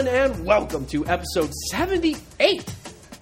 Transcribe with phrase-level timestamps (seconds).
[0.00, 2.74] everyone, and welcome to episode 78.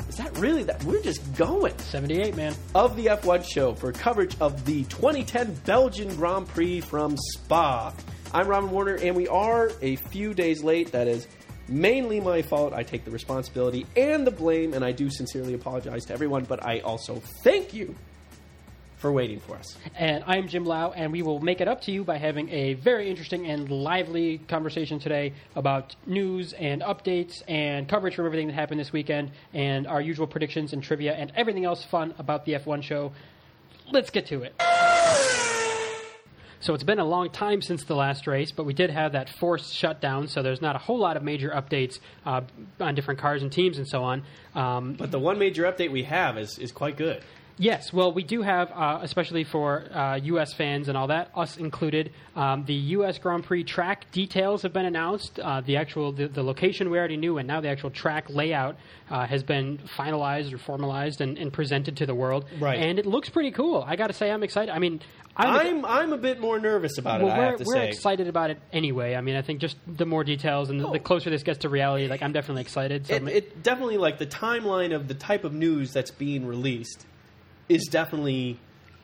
[0.09, 0.83] Is that really that?
[0.85, 1.77] We're just going.
[1.79, 2.55] 78, man.
[2.75, 7.93] Of the F1 show for coverage of the 2010 Belgian Grand Prix from Spa.
[8.33, 10.93] I'm Robin Warner, and we are a few days late.
[10.93, 11.27] That is
[11.67, 12.73] mainly my fault.
[12.73, 16.65] I take the responsibility and the blame, and I do sincerely apologize to everyone, but
[16.65, 17.97] I also thank you
[18.99, 19.77] for waiting for us.
[19.97, 22.75] And I'm Jim Lau, and we will make it up to you by having a
[22.75, 28.55] very interesting and lively conversation today about news and updates and coverage from everything that
[28.55, 32.53] happened this weekend, and our usual predictions and trivia and everything else fun about the
[32.53, 33.13] F1 show.
[33.91, 34.55] Let's get to it.
[36.61, 39.29] So it's been a long time since the last race, but we did have that
[39.29, 42.41] forced shutdown, so there's not a whole lot of major updates uh,
[42.81, 44.25] on different cars and teams and so on.
[44.57, 47.23] Um, But the one major update we have is, is quite good.
[47.59, 50.53] Yes, well, we do have, uh, especially for uh, U.S.
[50.53, 52.13] fans and all that, us included.
[52.37, 53.19] Um, the U.S.
[53.19, 55.41] Grand Prix track details have been announced.
[55.41, 58.77] Uh, the actual the, the location we already knew, and now the actual track layout
[59.11, 62.45] uh, has been finalized or formalized and, and presented to the world.
[62.61, 62.79] Right.
[62.79, 63.85] and it looks pretty cool.
[63.87, 64.73] I got to say, I'm excited.
[64.73, 65.01] I mean,
[65.37, 67.35] I'm I'm a bit more nervous about well, it.
[67.35, 67.89] I we're, have to we're say.
[67.89, 69.15] excited about it anyway.
[69.15, 71.69] I mean, I think just the more details and the, the closer this gets to
[71.69, 73.07] reality, like I'm definitely excited.
[73.07, 77.07] So It, it definitely like the timeline of the type of news that's being released
[77.69, 78.59] is definitely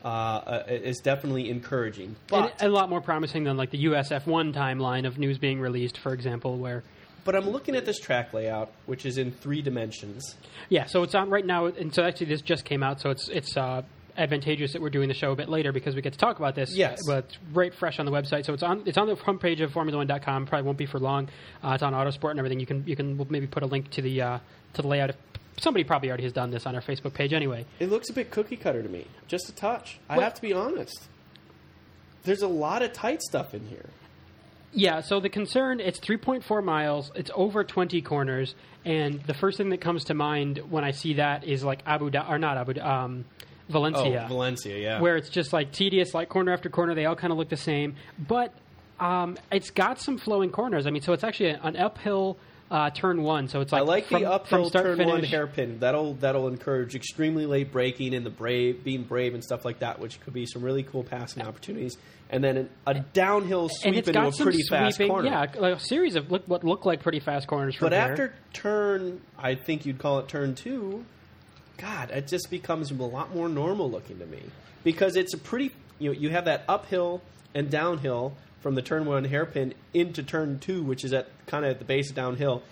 [0.04, 2.14] uh, uh, is definitely encouraging.
[2.28, 5.98] but and a lot more promising than like the USF1 timeline of news being released,
[5.98, 6.84] for example, where
[7.24, 10.36] but I'm looking at this track layout, which is in three dimensions.
[10.68, 13.28] Yeah, so it's on right now, and so actually this just came out, so it's
[13.28, 13.82] it's uh,
[14.16, 16.54] advantageous that we're doing the show a bit later because we get to talk about
[16.54, 16.74] this.
[16.74, 17.00] Yes.
[17.06, 19.60] but it's right fresh on the website, so it's on it's on the front page
[19.60, 20.46] of Formula1.com.
[20.46, 21.28] Probably won't be for long.
[21.62, 22.60] Uh, it's on Autosport and everything.
[22.60, 24.38] You can you can we'll maybe put a link to the uh,
[24.74, 25.10] to the layout.
[25.10, 25.16] If,
[25.58, 27.64] somebody probably already has done this on our Facebook page anyway.
[27.78, 30.00] It looks a bit cookie cutter to me, just a touch.
[30.08, 31.04] I Well- have to be honest.
[32.24, 33.90] There's a lot of tight stuff in here.
[34.72, 39.68] Yeah, so the concern it's 3.4 miles, it's over 20 corners, and the first thing
[39.68, 42.74] that comes to mind when I see that is like Abu Dhabi or not Abu
[42.74, 43.24] Dhabi, um,
[43.68, 44.24] Valencia.
[44.24, 45.00] Oh, Valencia, yeah.
[45.00, 46.94] where it's just like tedious, like corner after corner.
[46.94, 48.52] They all kind of look the same, but
[49.00, 50.86] um, it's got some flowing corners.
[50.86, 52.36] I mean, so it's actually an uphill
[52.70, 53.48] uh, turn one.
[53.48, 55.12] So it's like I like from, the uphill turn finish.
[55.12, 55.78] one hairpin.
[55.78, 59.98] That'll that'll encourage extremely late braking and the brave being brave and stuff like that,
[60.00, 61.96] which could be some really cool passing opportunities.
[62.30, 65.28] And then a downhill sweep into a pretty fast sweeping, corner.
[65.28, 67.76] yeah, like a series of look, what look like pretty fast corners.
[67.76, 68.02] From But here.
[68.02, 71.04] after turn, I think you'd call it turn two.
[71.78, 74.42] God, it just becomes a lot more normal looking to me
[74.82, 75.72] because it's a pretty.
[75.98, 77.22] You know, you have that uphill
[77.54, 81.72] and downhill from the turn one hairpin into turn two, which is at kind of
[81.72, 82.62] at the base of downhill,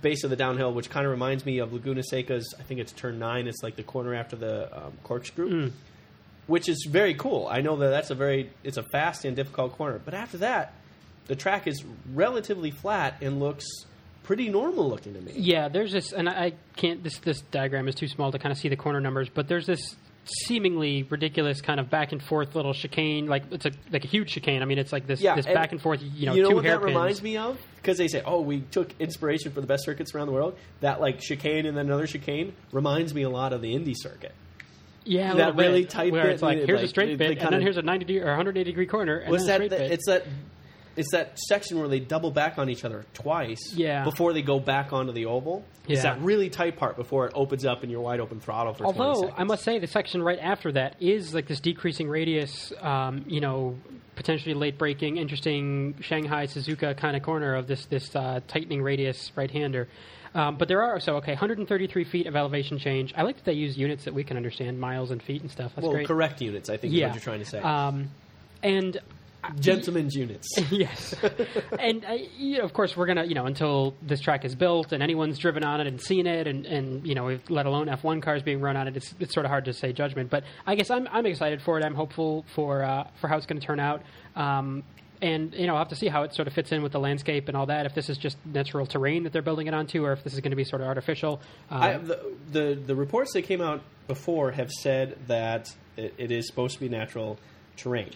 [0.00, 2.54] base of the downhill, which kind of reminds me of Laguna Seca's.
[2.58, 3.46] I think it's turn nine.
[3.46, 5.70] It's like the corner after the um, corkscrew.
[6.48, 7.46] Which is very cool.
[7.48, 10.00] I know that that's a very it's a fast and difficult corner.
[10.04, 10.74] But after that,
[11.26, 13.64] the track is relatively flat and looks
[14.22, 15.32] pretty normal looking to me.
[15.34, 17.02] Yeah, there's this, and I I can't.
[17.02, 19.66] This this diagram is too small to kind of see the corner numbers, but there's
[19.66, 23.26] this seemingly ridiculous kind of back and forth little chicane.
[23.26, 24.62] Like it's a like a huge chicane.
[24.62, 26.00] I mean, it's like this Yeah, this back and forth.
[26.02, 26.92] You know, you know two what hairpins.
[26.92, 27.58] that reminds me of?
[27.76, 31.00] Because they say, "Oh, we took inspiration for the best circuits around the world." That
[31.00, 34.34] like chicane and then another chicane reminds me a lot of the Indy circuit.
[35.04, 37.38] Yeah, that little bit, really tight where bit, it's like here's like, a straight bit,
[37.38, 40.06] and then here's a 90 degree or 180 degree corner, and Was that the, it's
[40.06, 40.24] that
[40.96, 44.04] it's that section where they double back on each other twice Yeah.
[44.04, 45.64] before they go back onto the oval?
[45.88, 48.84] It's that really tight part before it opens up and you're wide open throttle for
[48.84, 49.34] 20 Although.
[49.36, 53.40] I must say the section right after that is like this decreasing radius, um, you
[53.40, 53.78] know,
[54.14, 59.32] potentially late breaking, interesting Shanghai Suzuka kind of corner of this this uh, tightening radius
[59.34, 59.88] right hander.
[60.34, 63.12] Um, but there are so okay, 133 feet of elevation change.
[63.16, 65.72] I like that they use units that we can understand, miles and feet and stuff.
[65.74, 66.06] That's well, great.
[66.06, 67.58] correct units, I think Yeah, is what you're trying to say.
[67.60, 68.08] Um,
[68.62, 68.98] and
[69.58, 70.48] Gentlemen's units.
[70.70, 71.14] yes,
[71.78, 74.92] and uh, you know, of course we're gonna you know until this track is built
[74.92, 78.22] and anyone's driven on it and seen it and, and you know let alone F1
[78.22, 80.30] cars being run on it, it's, it's sort of hard to say judgment.
[80.30, 81.84] But I guess I'm I'm excited for it.
[81.84, 84.02] I'm hopeful for uh, for how it's going to turn out.
[84.36, 84.84] Um,
[85.22, 86.98] and you know, I'll have to see how it sort of fits in with the
[86.98, 87.86] landscape and all that.
[87.86, 90.40] If this is just natural terrain that they're building it onto, or if this is
[90.40, 91.40] going to be sort of artificial.
[91.70, 96.32] Um, I, the, the the reports that came out before have said that it, it
[96.32, 97.38] is supposed to be natural
[97.76, 98.10] terrain,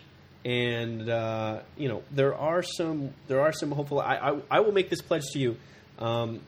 [0.47, 4.01] and uh, you know there are some there are some hopeful.
[4.01, 5.57] I I, I will make this pledge to you.
[5.99, 6.41] Um,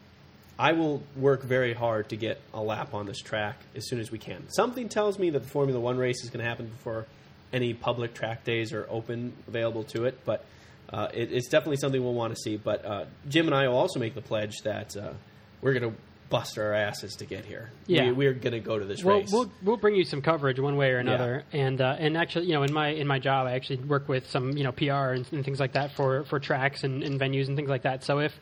[0.57, 4.11] I will work very hard to get a lap on this track as soon as
[4.11, 4.49] we can.
[4.51, 7.07] Something tells me that the Formula One race is going to happen before
[7.53, 10.45] any public track days are open available to it, but
[10.93, 12.57] uh, it, it's definitely something we'll want to see.
[12.57, 15.13] But uh, Jim and I will also make the pledge that uh,
[15.61, 15.99] we're going to
[16.29, 17.71] bust our asses to get here.
[17.87, 18.07] Yeah.
[18.07, 19.31] we, we're going to go to this Well, race.
[19.33, 22.53] we'll we'll bring you some coverage one way or another, and uh, and actually, you
[22.55, 25.27] know, in my in my job, I actually work with some you know PR and,
[25.33, 28.05] and things like that for for tracks and, and venues and things like that.
[28.05, 28.33] So if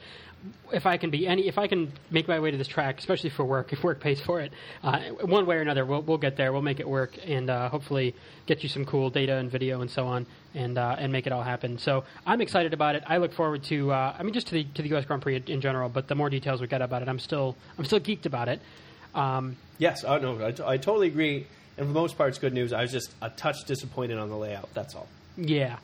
[0.73, 3.31] if I can be any, if I can make my way to this track, especially
[3.31, 4.53] for work, if work pays for it,
[4.83, 6.53] uh, one way or another, we'll, we'll get there.
[6.53, 8.15] We'll make it work, and uh, hopefully
[8.47, 11.33] get you some cool data and video and so on, and uh, and make it
[11.33, 11.79] all happen.
[11.79, 13.05] So I'm excited about it.
[13.07, 15.05] I look forward to, uh, I mean, just to the to the U.S.
[15.05, 15.89] Grand Prix in general.
[15.89, 18.61] But the more details we get about it, I'm still I'm still geeked about it.
[19.15, 21.47] Um, Yes, oh, no, I, I totally agree.
[21.77, 22.73] And for the most part, it's good news.
[22.73, 24.71] I was just a touch disappointed on the layout.
[24.73, 25.09] That's all.
[25.37, 25.77] Yeah.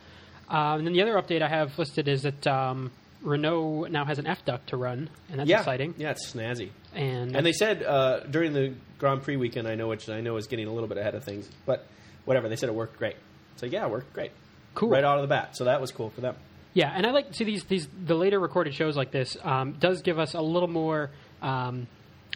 [0.51, 2.91] Uh, and then the other update I have listed is that um,
[3.23, 5.95] Renault now has an F duct to run, and that's yeah, exciting.
[5.97, 6.71] Yeah, it's snazzy.
[6.95, 10.37] And, And they said uh, during the Grand Prix weekend, I know which I know
[10.37, 11.87] is getting a little bit ahead of things, but
[12.25, 12.49] whatever.
[12.49, 13.17] They said it worked great.
[13.57, 14.33] So yeah, it worked great.
[14.75, 14.91] Cool.
[14.91, 15.57] Right out of the bat.
[15.57, 16.35] So that was cool for them.
[16.75, 19.73] yeah, and I like to see these these the later recorded shows like this um,
[19.73, 21.11] does give us a little more.
[21.43, 21.87] Um,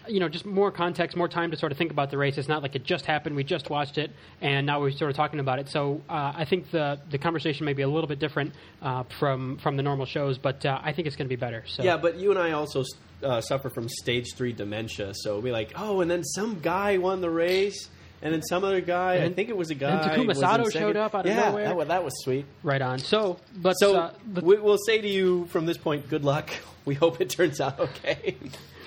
[0.08, 2.38] you know, just more context, more time to sort of think about the race.
[2.38, 4.10] It's not like it just happened, we just watched it,
[4.40, 5.68] and now we're sort of talking about it.
[5.68, 9.58] So uh, I think the the conversation may be a little bit different uh, from
[9.58, 11.64] from the normal shows, but uh, I think it's going to be better.
[11.66, 12.84] So Yeah, but you and I also
[13.22, 15.12] uh, suffer from stage three dementia.
[15.14, 17.88] So we'll be like, oh, and then some guy won the race,
[18.22, 19.24] and then some other guy.
[19.24, 19.90] I think it was a guy.
[19.90, 21.64] and Takuma Sato showed up out of yeah, nowhere.
[21.64, 22.46] That, wa- that was sweet.
[22.62, 22.98] right on.
[22.98, 24.12] So, but So uh,
[24.42, 26.50] we, we'll say to you from this point, good luck.
[26.86, 28.36] We hope it turns out okay.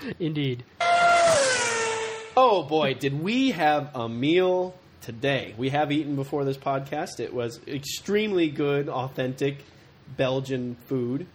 [0.20, 0.64] indeed.
[2.42, 5.54] Oh boy, did we have a meal today?
[5.58, 7.20] We have eaten before this podcast.
[7.20, 9.58] It was extremely good, authentic
[10.16, 11.28] Belgian food.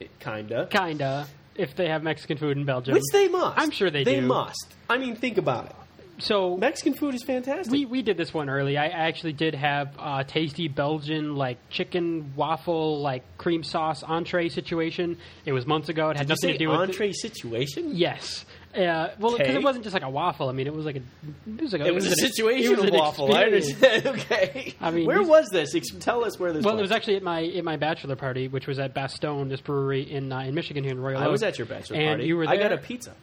[0.00, 0.68] It, kinda.
[0.70, 1.26] Kinda.
[1.56, 3.58] If they have Mexican food in Belgium, Which they must.
[3.58, 4.20] I'm sure they They do.
[4.20, 4.74] They must.
[4.88, 5.76] I mean, think about it.
[6.18, 7.72] So Mexican food is fantastic.
[7.72, 8.76] we we did this one early.
[8.76, 15.16] I actually did have a tasty Belgian like chicken waffle like cream sauce entree situation.
[15.44, 16.10] It was months ago.
[16.10, 17.92] It had Did nothing to do with entree situation?
[17.96, 18.44] Yes.
[18.74, 20.48] Uh, well, because it wasn't just like a waffle.
[20.48, 21.02] I mean, it was like a
[21.46, 23.34] it was like a, It was a situation it was waffle.
[23.34, 24.06] I understand.
[24.06, 24.74] okay.
[24.80, 25.74] I mean, where was this?
[26.00, 26.80] Tell us where this Well, was.
[26.80, 30.02] it was actually at my at my bachelor party, which was at Bastone, this brewery
[30.02, 31.32] in uh, in Michigan here in Royal I Oak.
[31.32, 32.26] was at your bachelor and party.
[32.26, 32.54] You were there.
[32.54, 33.14] I got a pizza.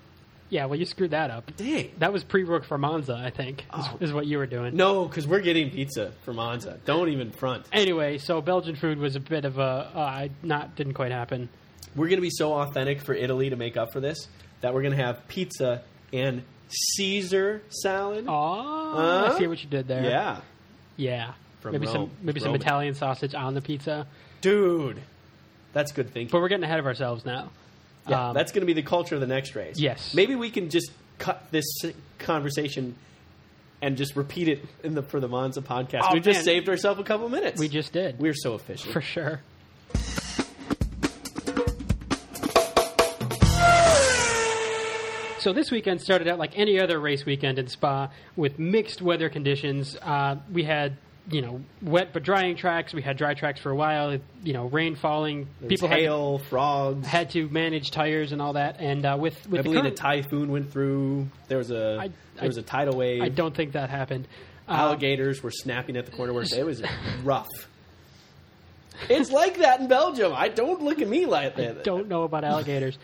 [0.49, 1.51] Yeah, well, you screwed that up.
[1.57, 1.91] Dang.
[1.97, 3.97] That was pre-work for Monza, I think, is, Oh.
[3.99, 4.75] is what you were doing.
[4.75, 6.77] No, because we're getting pizza for Monza.
[6.85, 7.65] Don't even front.
[7.73, 11.49] Anyway, so Belgian food was a bit of a uh, not didn't quite happen.
[11.95, 14.27] We're going to be so authentic for Italy to make up for this
[14.61, 15.81] that we're going to have pizza
[16.13, 18.25] and Caesar salad.
[18.27, 19.33] Oh, Huh?
[19.33, 20.03] I see what you did there.
[20.03, 20.41] Yeah.
[20.97, 21.33] yeah.
[21.61, 22.11] From maybe some Rome.
[22.21, 24.05] maybe some Italian sausage on the pizza.
[24.41, 25.01] Dude.
[25.73, 26.31] That's good thinking.
[26.31, 27.49] But we're getting ahead of ourselves now.
[28.07, 29.79] Yeah, Um, that's going to be the culture of the next race.
[29.79, 30.13] Yes.
[30.13, 31.65] Maybe we can just cut this
[32.19, 32.95] conversation
[33.81, 36.01] and just repeat it in the for the Monza podcast.
[36.09, 37.59] Oh, we just saved ourselves a couple minutes.
[37.59, 38.93] we just did We're so efficient.
[38.93, 39.41] for sure.
[45.39, 49.29] So this weekend started out like any other race weekend in Spa with mixed weather
[49.29, 49.95] conditions.
[50.01, 50.97] Uh, we had
[51.29, 52.93] you know wet but drying tracks.
[52.93, 54.17] We had dry tracks for a while.
[54.43, 55.47] You know rain falling.
[55.59, 57.07] There's People had, hail, frogs.
[57.07, 58.79] had to manage tires and all that.
[58.79, 61.27] And uh, with with I the believe a typhoon went through.
[61.47, 63.21] There was a I- there was a tidal wave.
[63.21, 64.27] I don't think that happened.
[64.67, 66.33] Uh, Alligators were snapping at the corner.
[66.33, 66.81] Where it was
[67.23, 67.47] rough.
[69.09, 70.33] It's like that in Belgium.
[70.35, 71.79] I don't look at me like that.
[71.79, 72.97] I don't know about alligators.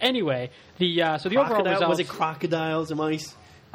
[0.00, 3.34] anyway, the uh, so the overall Crocodile, results was it crocodiles and mice?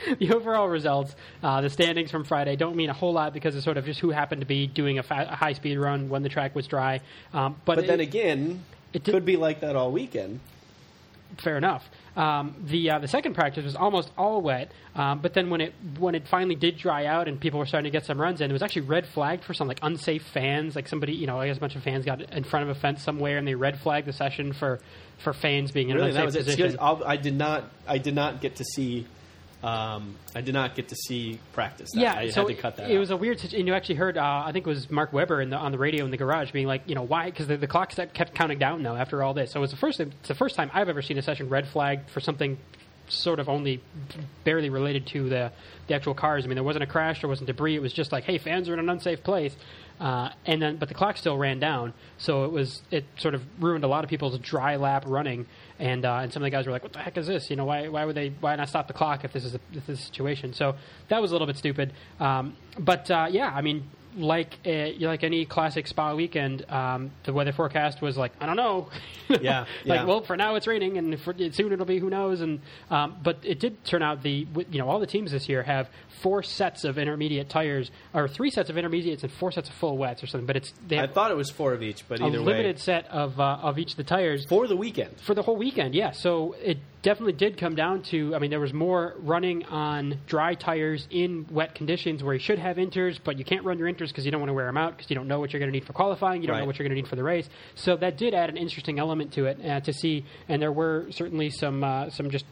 [0.18, 3.64] the overall results, uh, the standings from Friday don't mean a whole lot because it's
[3.64, 6.22] sort of just who happened to be doing a, fa- a high speed run when
[6.22, 7.00] the track was dry.
[7.32, 10.40] Um, but But then it- again, it did- could be like that all weekend.
[11.38, 11.88] fair enough.
[12.16, 15.72] Um, the uh, the second practice was almost all wet, um, but then when it
[15.98, 18.50] when it finally did dry out and people were starting to get some runs in,
[18.50, 20.74] it was actually red flagged for some like unsafe fans.
[20.74, 22.78] Like somebody, you know, I guess a bunch of fans got in front of a
[22.80, 24.80] fence somewhere and they red flagged the session for
[25.18, 26.78] for fans being in Really, an that unsafe was position.
[26.80, 27.70] I did not.
[27.86, 29.06] I did not get to see.
[29.62, 31.90] Um, I did not get to see practice.
[31.92, 32.00] That.
[32.00, 32.90] Yeah, I so had to cut that.
[32.90, 32.98] it out.
[32.98, 33.60] was a weird situation.
[33.60, 35.78] And you actually heard, uh, I think it was Mark Webber in the, on the
[35.78, 37.26] radio in the garage being like, you know, why?
[37.26, 39.52] Because the, the clock kept counting down now after all this.
[39.52, 40.00] So it was the first.
[40.00, 42.58] It's the first time I've ever seen a session red flagged for something
[43.08, 43.82] sort of only
[44.44, 45.52] barely related to the
[45.88, 46.44] the actual cars.
[46.44, 47.74] I mean, there wasn't a crash, there wasn't debris.
[47.74, 49.54] It was just like, hey, fans are in an unsafe place.
[49.98, 53.42] Uh, and then, but the clock still ran down, so it was it sort of
[53.58, 55.46] ruined a lot of people's dry lap running.
[55.80, 57.48] And uh, and some of the guys were like, "What the heck is this?
[57.48, 59.60] You know, why why would they why not stop the clock if this is a,
[59.72, 60.76] if this is a situation?" So
[61.08, 61.94] that was a little bit stupid.
[62.20, 67.32] Um, but uh, yeah, I mean, like uh, like any classic spa weekend, um, the
[67.32, 68.88] weather forecast was like, I don't know.
[69.28, 70.04] Yeah, like yeah.
[70.04, 72.40] well, for now it's raining, and for, soon it'll be who knows.
[72.40, 75.62] And um, but it did turn out the you know all the teams this year
[75.62, 75.88] have
[76.22, 79.96] four sets of intermediate tires, or three sets of intermediates and four sets of full
[79.96, 80.46] wets or something.
[80.46, 82.82] But it's they I thought it was four of each, but either a limited way,
[82.82, 85.20] set of uh, of each of the tires for the weekend.
[85.20, 85.94] for the whole weekend.
[85.94, 88.34] Yeah, so it definitely did come down to.
[88.34, 92.58] I mean, there was more running on dry tires in wet conditions where you should
[92.58, 94.66] have inters, but you can't run your inters sprinters because you don't want to wear
[94.66, 96.40] them out because you don't know what you're going to need for qualifying.
[96.42, 96.60] You don't Right.
[96.62, 97.48] know what you're going to need for the race.
[97.74, 100.24] So that did add an interesting element to it uh, to see.
[100.48, 102.44] And there were certainly some uh, some just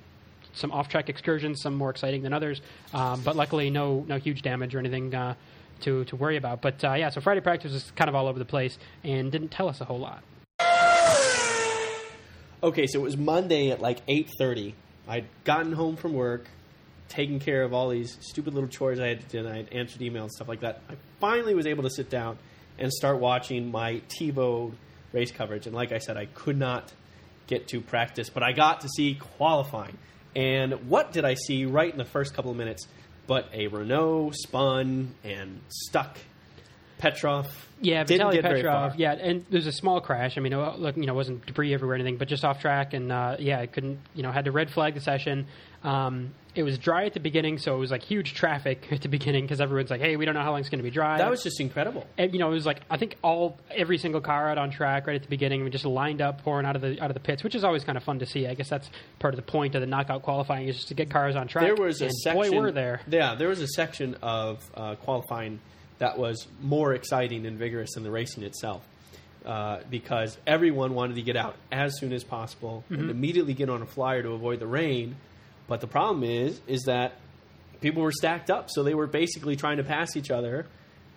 [0.54, 2.60] some off-track excursions, some more exciting than others.
[2.92, 5.14] Um, but luckily, no no huge damage or anything.
[5.14, 5.34] Uh,
[5.82, 7.08] to, to worry about, but uh, yeah.
[7.10, 9.84] So Friday practice was kind of all over the place and didn't tell us a
[9.84, 10.24] whole lot.
[12.64, 14.74] Okay, so it was Monday at like eight thirty.
[15.06, 16.48] I'd gotten home from work,
[17.08, 19.38] taken care of all these stupid little chores I had to do.
[19.38, 20.82] And I had answered emails and stuff like that.
[20.88, 22.38] I finally was able to sit down
[22.78, 24.72] and start watching my TiVo
[25.12, 25.66] race coverage.
[25.66, 26.92] And like I said, I could not
[27.46, 29.96] get to practice, but I got to see qualifying.
[30.36, 32.86] And what did I see right in the first couple of minutes?
[33.26, 36.18] But a Renault spun and stuck.
[36.98, 37.46] Petrov
[37.80, 38.96] Yeah, Vitaly Petrov.
[38.96, 40.36] Yeah, and there's a small crash.
[40.36, 42.92] I mean, look, you know, it wasn't debris everywhere or anything, but just off track.
[42.92, 45.46] And uh, yeah, I couldn't, you know, had to red flag the session.
[45.84, 49.08] Um, it was dry at the beginning, so it was like huge traffic at the
[49.08, 51.18] beginning because everyone's like, "Hey, we don't know how long it's going to be dry."
[51.18, 52.04] That was just incredible.
[52.18, 55.06] and, you know, it was like I think all every single car out on track
[55.06, 57.20] right at the beginning, we just lined up, pouring out of the out of the
[57.20, 58.48] pits, which is always kind of fun to see.
[58.48, 58.90] I guess that's
[59.20, 61.64] part of the point of the knockout qualifying is just to get cars on track.
[61.64, 62.50] There was a and section.
[62.50, 63.02] Boy, were there.
[63.08, 65.60] Yeah, there was a section of uh, qualifying
[65.98, 68.86] that was more exciting and vigorous than the racing itself,
[69.44, 73.00] uh, because everyone wanted to get out as soon as possible Mm-hmm.
[73.02, 75.16] and immediately get on a flyer to avoid the rain.
[75.66, 77.14] But the problem is, is that
[77.80, 80.66] people were stacked up, so they were basically trying to pass each other.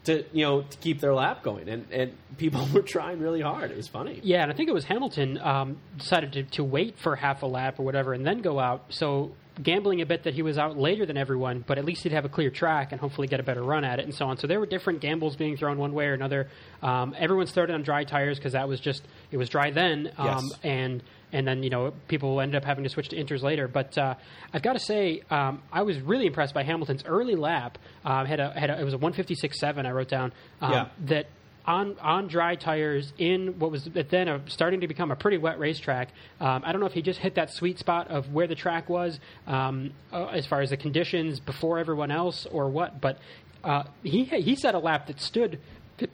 [0.06, 3.70] To you know, to keep their lap going, and, and people were trying really hard.
[3.70, 4.20] It was funny.
[4.24, 7.46] Yeah, and I think it was Hamilton um, decided to, to wait for half a
[7.46, 8.86] lap or whatever and then go out.
[8.90, 12.12] So gambling a bit that he was out later than everyone, but at least he'd
[12.14, 14.38] have a clear track and hopefully get a better run at it and so on.
[14.38, 16.48] So there were different gambles being thrown one way or another.
[16.82, 20.26] Um, everyone started on dry tires because that was just it was dry then, um,
[20.28, 20.60] Yes.
[20.64, 21.04] and
[21.34, 23.68] and then you know people ended up having to switch to inters later.
[23.68, 24.16] But uh,
[24.54, 27.78] I've got to say, um, I was really impressed by Hamilton's early lap.
[28.06, 29.86] Uh, had a had a, it was a one fifty six seven.
[29.86, 30.88] I wrote down um, Yeah.
[31.08, 31.28] that
[31.66, 35.60] on on dry tires in what was then a, starting to become a pretty wet
[35.60, 36.10] racetrack.
[36.40, 38.90] Um, I don't know if he just hit that sweet spot of where the track
[38.90, 43.20] was um, uh, as far as the conditions before everyone else or what, but
[43.64, 45.60] uh, he he set a lap that stood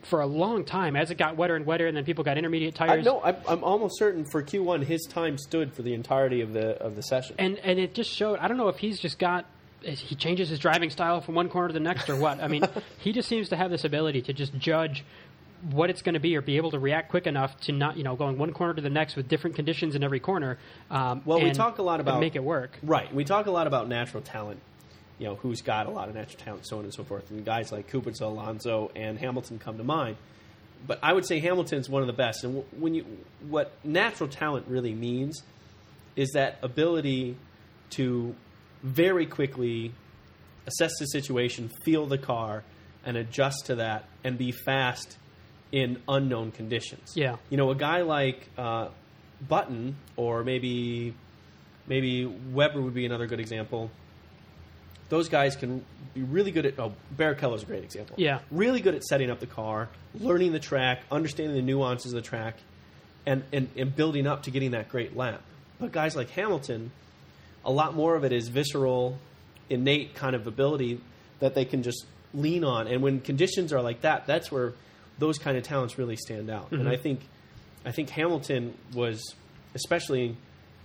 [0.04, 2.80] for a long time as it got wetter and wetter, and then people got intermediate
[2.82, 3.06] I, tires.
[3.06, 6.72] no, I'm, I'm almost certain for Q1 his time stood for the entirety of the
[6.82, 7.36] of the session.
[7.40, 8.40] and and it just showed.
[8.40, 9.46] I don't know if he's just got
[9.82, 12.42] he changes his driving style from one corner to the next or what.
[12.42, 12.64] I mean,
[12.98, 15.06] he just seems to have this ability to just judge
[15.72, 18.04] what it's going to be or be able to react quick enough to not you
[18.04, 20.58] know going one corner to the next with different conditions in every corner.
[20.90, 22.78] Um, Well, we talk a lot about make it work.
[22.84, 23.14] Right.
[23.14, 24.60] We talk a lot about natural talent.
[25.20, 27.32] You know, who's got a lot of natural talent, so on and so forth.
[27.32, 30.18] And guys like Kubica, Alonso, and Hamilton come to mind.
[30.86, 32.44] But I would say Hamilton's one of the best.
[32.44, 33.04] And when you,
[33.48, 35.42] what natural talent really means
[36.16, 37.36] is that ability
[37.92, 38.36] to
[38.84, 39.92] very quickly
[40.68, 42.64] assess the situation, feel the car,
[43.04, 45.18] and adjust to that, and be fast
[45.72, 47.14] in unknown conditions.
[47.16, 47.38] Yeah.
[47.50, 48.90] You know, a guy like uh,
[49.48, 51.14] Button, or maybe
[51.88, 53.92] maybe Webber would be another good example.
[55.10, 56.80] Those guys can be really good at.
[56.80, 58.16] Oh, Barrichello's a great example.
[58.20, 58.40] Yeah.
[58.52, 59.88] really good at setting up the car,
[60.20, 62.58] learning the track, understanding the nuances of the track,
[63.26, 65.42] and, and, and building up to getting that great lap.
[65.80, 66.92] But guys like Hamilton,
[67.64, 69.18] a lot more of it is visceral,
[69.70, 71.00] innate kind of ability
[71.40, 72.88] that they can just lean on.
[72.88, 74.74] And when conditions are like that, that's where
[75.20, 76.72] those kind of talents really stand out.
[76.72, 77.22] And I think,
[77.86, 79.22] I think Hamilton was,
[79.76, 80.38] especially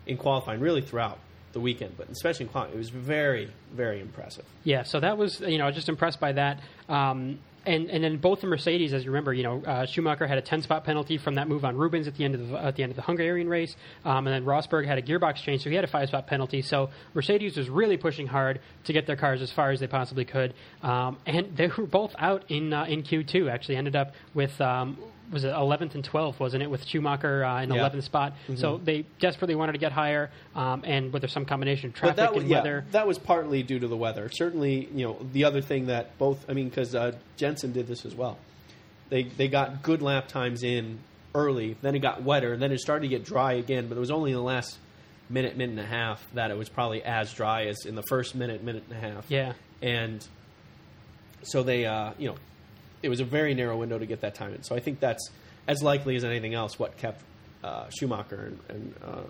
[0.07, 1.19] in qualifying, really throughout
[1.53, 4.45] the weekend, but especially in qualifying, it was very, very impressive.
[4.65, 6.61] Yeah, so that was you know I was just impressed by that.
[6.89, 10.39] Um, and and then both the Mercedes, as you remember, you know uh, Schumacher had
[10.39, 12.77] a ten spot penalty from that move on Rubens at the end of the at
[12.77, 15.71] the end of the Hungarian race, um, and then Rosberg had a gearbox change, so
[15.71, 16.63] he had a five spot penalty.
[16.63, 20.25] So Mercedes was really pushing hard to get their cars as far as they possibly
[20.25, 23.49] could, um, and they were both out in uh, in Q two.
[23.49, 24.61] Actually, ended up with.
[24.61, 24.99] Um,
[25.31, 27.89] was it 11th and 12th, wasn't it, with Schumacher uh, in Yeah.
[27.89, 28.35] 11th spot?
[28.57, 32.23] So they desperately wanted to get higher, um, and whether some combination of traffic but
[32.23, 32.85] that was, and yeah, weather.
[32.91, 34.29] that was partly due to the weather.
[34.31, 37.13] Certainly, you know, the other thing that both, I mean, because uh,
[37.61, 38.39] Did this as well.
[39.09, 40.99] They they got good lap times in
[41.35, 43.89] early, then it got wetter, and then it started to get dry again.
[43.89, 44.79] But it was only in the last
[45.29, 48.35] minute, minute and a half that it was probably as dry as in the first
[48.35, 49.31] minute, minute and a half.
[49.31, 49.53] Yeah.
[49.81, 50.27] and
[51.43, 52.37] so they, uh, you know,
[53.03, 54.63] it was a very narrow window to get that time in.
[54.63, 55.29] So I think that's
[55.67, 57.23] as likely as anything else what kept
[57.65, 59.23] uh, Schumacher and, and uh,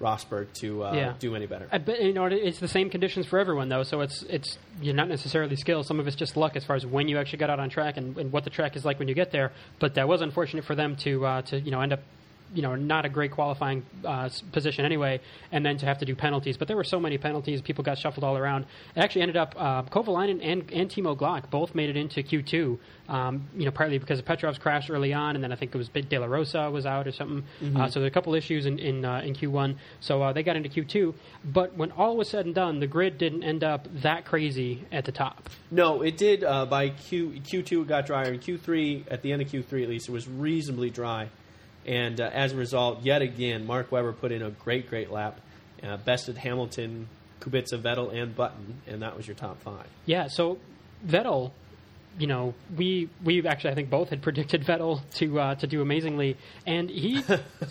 [0.00, 1.14] Rosberg to uh, Yeah.
[1.18, 1.68] do any better.
[1.70, 4.94] I bet you know it's the same conditions for everyone though, so it's it's you're
[4.94, 5.82] not necessarily skill.
[5.84, 7.96] Some of it's just luck as far as when you actually got out on track
[7.96, 9.52] and, and what the track is like when you get there.
[9.78, 12.00] But that was unfortunate for them to uh, to you know end up
[12.52, 15.20] you know not a great qualifying uh, position anyway,
[15.52, 16.56] and then to have to do penalties.
[16.56, 18.66] But there were so many penalties, people got shuffled all around.
[18.94, 22.78] It actually ended up uh, Kovalainen and and Timo Glock both made it into Q2.
[23.06, 25.78] Um, you know, partly because of Petrov's crashed early on, and then I think it
[25.78, 27.44] was De La Rosa was out or something.
[27.76, 29.76] Uh, so there were a couple issues in in, uh, in Q1.
[30.00, 31.14] So uh, they got into Q2.
[31.44, 35.04] But when all was said and done, the grid didn't end up that crazy at
[35.04, 35.50] the top.
[35.70, 36.44] No, it did.
[36.44, 38.32] Uh, by Q Q2, it got drier.
[38.32, 41.28] In Q3, at the end of Q3 at least, it was reasonably dry.
[41.86, 45.40] And uh, as a result, yet again, Mark Webber put in a great, great lap,
[45.82, 47.08] uh, bested Hamilton,
[47.40, 49.86] Kubica, Vettel, and Button, and that was your top five.
[50.06, 50.58] Yeah, so
[51.06, 51.52] Vettel,
[52.18, 55.82] you know, we we actually I think both had predicted Vettel to uh, to do
[55.82, 57.22] amazingly, and he,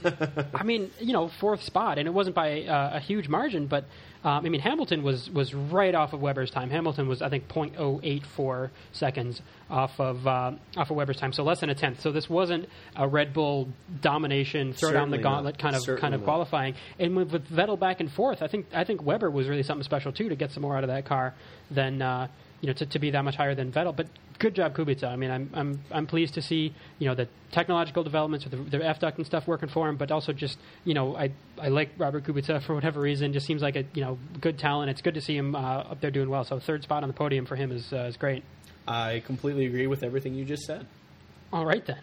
[0.54, 3.86] I mean, you know, fourth spot, and it wasn't by uh, a huge margin, but
[4.24, 6.70] um, I mean Hamilton was was right off of Webber's time.
[6.70, 11.60] Hamilton was I think 0.084 seconds off of uh, off of Webber's time, so less
[11.60, 12.02] than a tenth.
[12.02, 13.70] So this wasn't a Red Bull
[14.02, 15.62] domination, throw down the gauntlet not.
[15.62, 16.26] kind of Certainly kind of not.
[16.26, 16.76] qualifying.
[17.00, 19.84] And with, with Vettel back and forth, I think I think Webber was really something
[19.84, 21.34] special too to get some more out of that car
[21.70, 22.28] than uh,
[22.64, 23.94] you know to, to be that much higher than Vettel.
[23.94, 24.08] But
[24.40, 25.04] good job Kubica.
[25.04, 28.78] I mean, I'm I'm I'm pleased to see you know the technological developments with the,
[28.78, 31.68] the F duct and stuff working for him, but also just you know I I
[31.68, 33.34] like Robert Kubica for whatever reason.
[33.34, 34.90] Just seems like a you know good talent.
[34.92, 36.46] It's good to see him uh, up there doing well.
[36.46, 38.44] So third spot on the podium for him is uh, is great.
[38.88, 40.88] I completely agree with everything you just said.
[41.52, 42.00] All right then.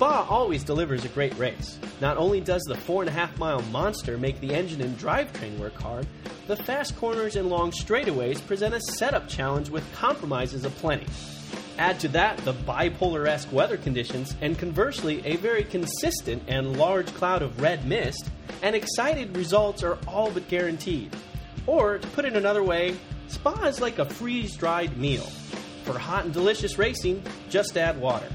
[0.00, 1.78] Spa always delivers a great race.
[2.00, 5.58] Not only does the four and a half mile monster make the engine and drivetrain
[5.58, 6.06] work hard,
[6.46, 11.06] the fast corners and long straightaways present a setup challenge with compromises aplenty.
[11.76, 17.12] Add to that the bipolar esque weather conditions, and conversely, a very consistent and large
[17.12, 18.30] cloud of red mist,
[18.62, 21.14] and excited results are all but guaranteed.
[21.66, 22.96] Or, to put it another way,
[23.28, 25.28] Spa is like a freeze dried meal.
[25.84, 28.28] For hot and delicious racing, just add water.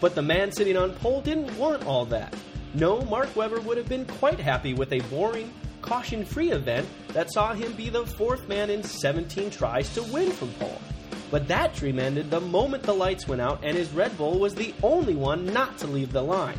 [0.00, 2.34] But the man sitting on pole didn't want all that.
[2.74, 7.32] No, Mark Webber would have been quite happy with a boring, caution free event that
[7.32, 10.80] saw him be the fourth man in 17 tries to win from pole.
[11.30, 14.54] But that dream ended the moment the lights went out and his Red Bull was
[14.54, 16.58] the only one not to leave the line.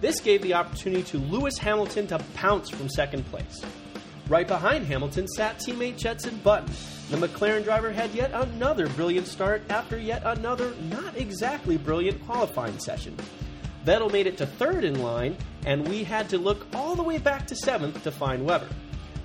[0.00, 3.62] This gave the opportunity to Lewis Hamilton to pounce from second place.
[4.28, 6.72] Right behind Hamilton sat teammate Jenson Button.
[7.10, 12.78] The McLaren driver had yet another brilliant start after yet another not exactly brilliant qualifying
[12.78, 13.16] session.
[13.84, 17.18] Vettel made it to third in line, and we had to look all the way
[17.18, 18.68] back to seventh to find Webber.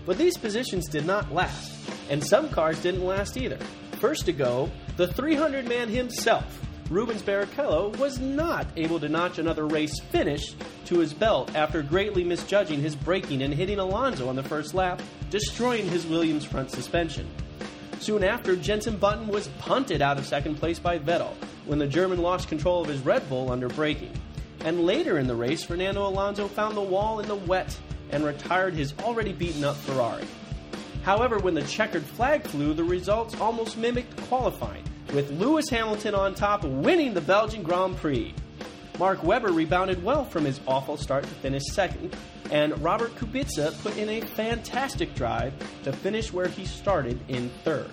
[0.04, 1.74] But these positions did not last,
[2.10, 3.60] and some cars didn't last either.
[4.00, 9.68] First to go, the 300 man himself, Rubens Barrichello, was not able to notch another
[9.68, 14.42] race finish to his belt after greatly misjudging his braking and hitting Alonso on the
[14.42, 17.30] first lap, destroying his Williams front suspension.
[18.00, 21.34] Soon after, Jenson Button was punted out of second place by Vettel
[21.66, 24.14] when the German lost control of his Red Bull under braking.
[24.62, 27.78] And later in the race, Fernando Alonso found the wall in the wet
[28.12, 30.26] and retired his already beaten up Ferrari.
[31.04, 36.34] However, when the checkered flag flew, the results almost mimicked qualifying, with Lewis Hamilton on
[36.34, 38.34] top winning the Belgian Grand Prix.
[38.98, 42.16] Mark Webber rebounded well from his awful start to finish second,
[42.52, 45.54] and Robert Kubica put in a fantastic drive
[45.84, 47.90] to finish where he started in third.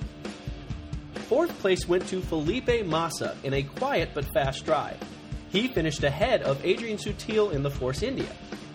[1.29, 4.99] Fourth place went to Felipe Massa in a quiet but fast drive.
[5.51, 8.29] He finished ahead of Adrian Sutil in the Force India,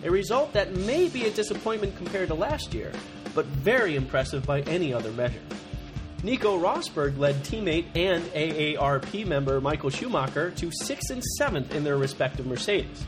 [0.04, 2.92] a result that may be a disappointment compared to last year,
[3.34, 5.40] but very impressive by any other measure.
[6.22, 11.96] Nico Rosberg led teammate and AARP member Michael Schumacher to 6th and 7th in their
[11.96, 13.04] respective Mercedes.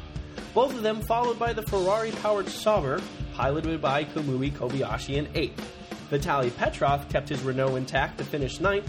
[0.55, 3.01] Both of them followed by the Ferrari powered Sauber,
[3.35, 5.63] piloted by Kamui Kobayashi in 8th.
[6.11, 8.89] Vitaly Petrov kept his Renault intact to finish 9th,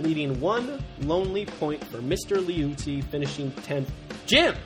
[0.00, 2.42] leading one lonely point for Mr.
[2.42, 3.88] Liuzzi, finishing 10th.
[4.24, 4.56] Jim!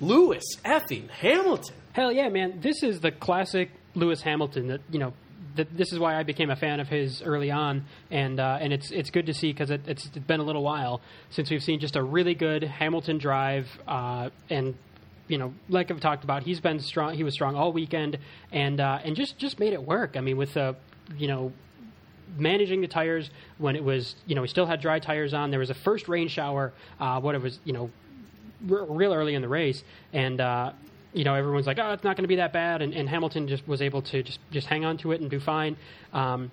[0.00, 1.74] Lewis effing Hamilton!
[1.92, 2.60] Hell yeah, man!
[2.60, 4.68] This is the classic Lewis Hamilton.
[4.68, 5.12] That you know,
[5.56, 8.72] that this is why I became a fan of his early on, and uh, and
[8.72, 11.80] it's it's good to see because it, it's been a little while since we've seen
[11.80, 14.74] just a really good Hamilton drive, uh, and
[15.28, 17.14] you know, like I've talked about, he's been strong.
[17.14, 18.18] He was strong all weekend,
[18.52, 20.16] and uh, and just just made it work.
[20.16, 20.76] I mean, with the
[21.16, 21.52] you know
[22.36, 25.50] managing the tires when it was you know we still had dry tires on.
[25.50, 26.72] There was a first rain shower.
[27.00, 27.90] Uh, what it was you know
[28.70, 30.72] r- real early in the race, and uh,
[31.12, 33.48] you know everyone's like, oh, it's not going to be that bad, and, and Hamilton
[33.48, 35.76] just was able to just just hang on to it and do fine.
[36.12, 36.50] Um,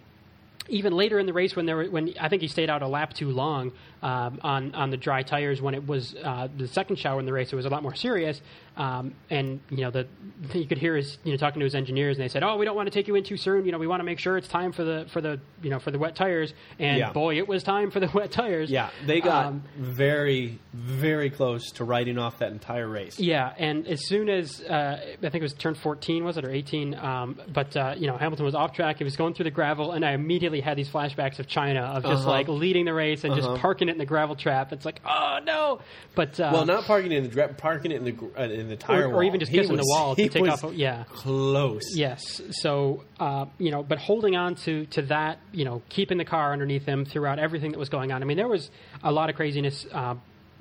[0.70, 2.88] even later in the race, when there were, when I think he stayed out a
[2.88, 6.98] lap too long, um, on on the dry tires when it was uh, the second
[6.98, 7.52] shower in the race.
[7.52, 8.42] It was a lot more serious,
[8.78, 10.08] um, and you know the
[10.54, 12.66] you could hear his you know talking to his engineers, and they said, "Oh, we
[12.66, 13.66] don't want to take you in too soon.
[13.66, 15.80] You know, we want to make sure it's time for the for the you know
[15.80, 17.12] for the wet tires." And Yeah.
[17.13, 18.70] boy, it was time for the wet tires.
[18.70, 23.18] Yeah, they got Um, very, very close to writing off that entire race.
[23.20, 26.52] Yeah, and as soon as uh, I think it was turn 14, was it or
[26.52, 26.94] 18?
[26.96, 28.98] Um, but uh, you know, Hamilton was off track.
[28.98, 32.04] He was going through the gravel, and I immediately had these flashbacks of China of
[32.04, 32.32] just Uh-huh.
[32.32, 33.54] like leading the race and Uh-huh.
[33.54, 34.74] just parking it in the gravel trap.
[34.74, 35.80] It's like, oh no!
[36.16, 38.44] But uh, Well, not parking it in the dra- parking it in the gr- uh,
[38.44, 40.74] in the tire or, wall, or even just He kissing the wall to take off.
[40.74, 41.96] Yeah, close.
[41.96, 42.42] Yes.
[42.52, 46.52] So, uh, you know, but holding on to, to that, you know, keeping the car
[46.54, 48.22] underneath him throughout everything that was going on.
[48.22, 48.70] I mean, there was
[49.04, 50.16] a lot of craziness uh,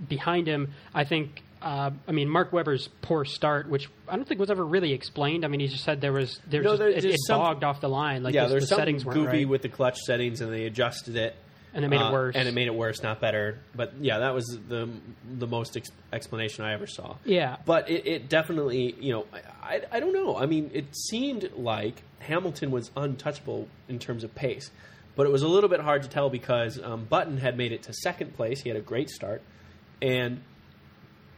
[0.08, 0.72] behind him.
[0.94, 4.64] I think, uh, I mean, Mark Webber's poor start, which I don't think was ever
[4.64, 5.44] really explained.
[5.44, 7.26] I mean, he just said there was, there No, was there- just, it, there's it
[7.26, 8.22] some- bogged off the line.
[8.22, 9.48] Like yeah, the, there's the settings weren't goofy right.
[9.48, 11.36] with the clutch settings, and they adjusted it,
[11.74, 12.36] And it made it uh, worse.
[12.36, 13.58] And it made it worse, not better.
[13.74, 14.88] But yeah, that was the
[15.26, 17.16] the most ex- explanation I ever saw.
[17.24, 17.56] Yeah.
[17.64, 19.40] but it, it definitely, you know, I,
[19.76, 20.36] I I don't know.
[20.36, 24.70] I mean, it seemed like Hamilton was untouchable in terms of pace,
[25.16, 27.82] but it was a little bit hard to tell because um, Button had made it
[27.84, 28.60] to second place.
[28.62, 29.42] He had a great start,
[30.00, 30.42] and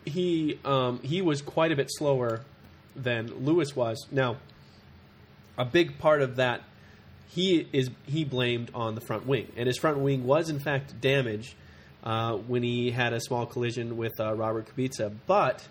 [0.05, 2.45] he um, he was quite a bit slower
[2.97, 4.07] than Lewis was.
[4.11, 4.37] Now,
[5.57, 6.63] a big part of that
[7.29, 11.01] he is he blamed on the front wing, and his front wing was in fact
[11.01, 11.55] damaged
[12.05, 15.13] uh, when he had a small collision with uh, Robert Kubica.
[15.27, 15.67] But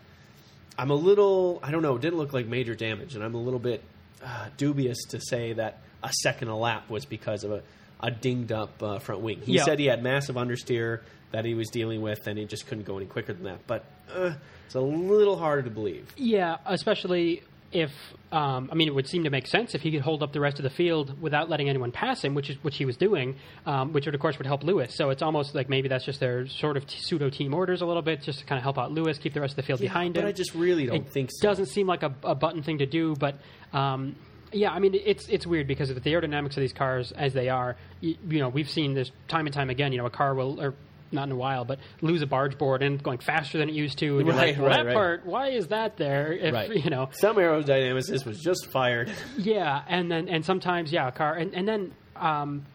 [0.78, 3.42] I'm a little I don't know, it didn't look like major damage, and I'm a
[3.42, 3.84] little bit
[4.24, 7.62] uh, dubious to say that a second a lap was because of a,
[8.02, 9.40] a dinged up uh, front wing.
[9.44, 9.64] He Yeah.
[9.64, 11.00] said he had massive understeer
[11.32, 13.66] that he was dealing with, and he just couldn't go any quicker than that.
[13.68, 14.34] But uh,
[14.66, 16.12] it's a little harder to believe.
[16.18, 17.42] Yeah, especially
[17.74, 17.92] if
[18.34, 20.40] um, I mean, it would seem to make sense if he could hold up the
[20.40, 23.36] rest of the field without letting anyone pass him, which is which he was doing,
[23.68, 24.96] um, which would of course would help Lewis.
[24.96, 27.86] So it's almost like maybe that's just their sort of t- pseudo team orders a
[27.86, 29.80] little bit, just to kind of help out Lewis, keep the rest of the field
[29.80, 30.26] behind but him.
[30.26, 31.48] But I just really don't it think so.
[31.48, 33.36] doesn't seem like a, a button thing to do, but.
[33.72, 34.16] Um,
[34.56, 37.50] yeah, I mean it's it's weird because of the aerodynamics of these cars as they
[37.50, 37.76] are.
[38.02, 39.92] You, you know, we've seen this time and time again.
[39.92, 40.76] You know, a car will, or
[41.14, 44.00] not in a while, but lose a barge board and going faster than it used
[44.00, 44.18] to.
[44.18, 44.94] And you're Right, like, well, right, that right.
[44.94, 46.34] part, why is that there?
[46.34, 46.76] If Right.
[46.84, 49.12] you know, Some aerodynamicist was just fired.
[49.38, 52.66] yeah, and then and sometimes yeah, a car, and and then um,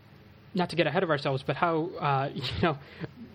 [0.55, 2.79] not to get ahead of ourselves, but how uh, you know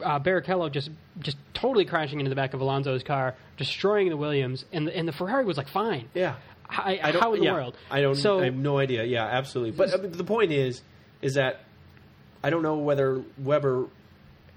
[0.03, 0.89] uh, Barrichello just
[1.19, 5.07] just totally crashing into the back of Alonso's car, destroying the Williams, and the, and
[5.07, 6.09] the Ferrari was like fine.
[6.13, 6.35] Yeah.
[6.69, 7.77] I, I don't, how in the yeah, world?
[7.91, 8.15] I don't.
[8.15, 9.03] So I have no idea.
[9.03, 9.71] Yeah, absolutely.
[9.71, 10.81] But I mean, the point is,
[11.21, 11.59] is that
[12.43, 13.85] I don't know whether Webber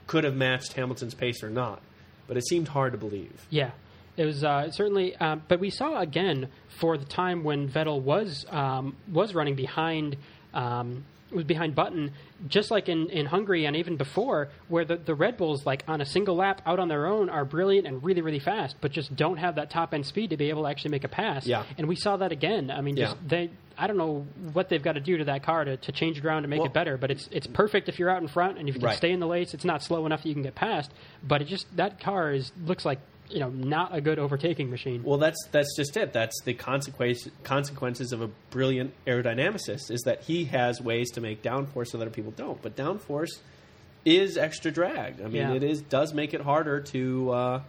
[0.07, 1.81] could have matched Hamilton's pace or not,
[2.29, 3.47] but it seemed hard to believe.
[3.51, 3.71] Yeah,
[4.17, 5.17] it was uh, certainly.
[5.17, 10.17] Um, but we saw again for the time when Vettel was um, was running behind.
[10.55, 12.13] Um, was behind Button,
[12.47, 16.01] just like in, in Hungary and even before, where the, the Red Bulls, like on
[16.01, 19.15] a single lap out on their own, are brilliant and really, really fast, but just
[19.17, 21.47] don't have that top end speed to be able to actually make a pass.
[21.47, 21.65] Yeah.
[21.79, 22.71] And we saw that again.
[22.71, 23.23] I mean, just Yeah.
[23.27, 26.23] they, I don't know what they've got to do to that car to, to change
[26.23, 28.59] ground to make Well- it better, but it's it's perfect if you're out in front
[28.59, 28.97] and if you can Right.
[28.97, 29.53] stay in the lace.
[29.53, 30.93] It's not slow enough that you can get past,
[31.27, 35.03] but it just that car is looks like you know not a good overtaking machine.
[35.05, 36.13] Well, that's that's just it.
[36.13, 41.43] That's the consequence consequences of a brilliant aerodynamicist is that he has ways to make
[41.43, 42.61] downforce so that other people don't.
[42.63, 43.39] But downforce
[44.05, 45.21] is extra drag.
[45.21, 45.53] I mean, Yeah.
[45.55, 47.63] it is does make it harder to uh,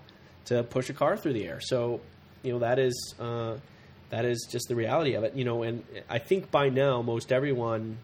[0.45, 1.59] to push a car through the air.
[1.61, 2.01] So
[2.43, 3.57] you know that is uh,
[4.09, 5.35] that is just the reality of it.
[5.35, 7.97] You know, and I think by now most everyone.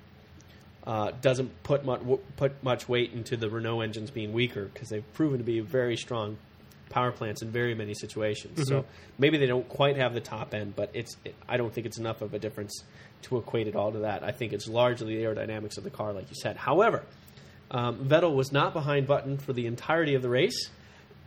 [0.85, 2.01] Uh, doesn't put much
[2.35, 5.95] put much weight into the Renault engines being weaker because they've proven to be very
[5.95, 6.35] strong
[6.93, 8.67] power plants in very many situations.
[8.67, 8.85] So
[9.17, 11.97] maybe they don't quite have the top end, but it's it, I don't think it's
[11.97, 12.83] enough of a difference
[13.23, 14.23] to equate it all to that.
[14.23, 16.55] I think it's largely the aerodynamics of the car, like you said.
[16.57, 17.03] However,
[17.71, 20.69] um, Vettel was not behind Button for the entirety of the race.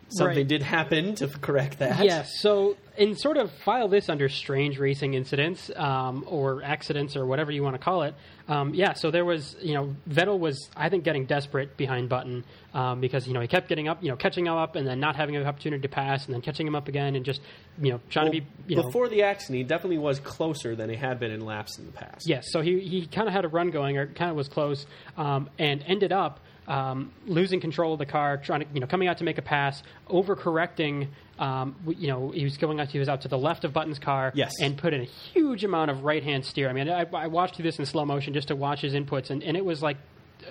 [0.08, 0.46] Something Right.
[0.48, 2.04] did happen to correct that.
[2.04, 2.30] Yes.
[2.40, 7.50] So, and sort of file this under strange racing incidents um, or accidents or whatever
[7.52, 8.14] you want to call it.
[8.48, 8.92] Um, yeah.
[8.92, 13.26] So there was, you know, Vettel was, I think, getting desperate behind Button um, because
[13.26, 15.34] you know he kept getting up, you know, catching him up, and then not having
[15.34, 17.40] an opportunity to pass, and then catching him up again, and just
[17.80, 20.76] you know trying Well, to be, you know, before the accident, he definitely was closer
[20.76, 22.28] than he had been in laps in the past.
[22.28, 24.86] Yes, so he, he kind of had a run going, or kind of was close,
[25.16, 29.08] um, and ended up um, losing control of the car, trying to you know coming
[29.08, 31.08] out to make a pass, overcorrecting.
[31.38, 32.88] Um, you know, he was going out.
[32.88, 34.52] He was out to the left of Button's car, Yes.
[34.62, 36.68] and put in a huge amount of right hand steer.
[36.68, 39.42] I mean, I, I watched this in slow motion just to watch his inputs, and,
[39.42, 39.98] and it was like